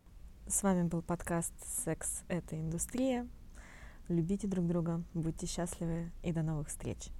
[0.46, 1.52] С вами был подкаст
[1.84, 3.26] «Секс— это индустрия».
[4.08, 7.10] Любите друг друга, будьте счастливы и до новых встреч!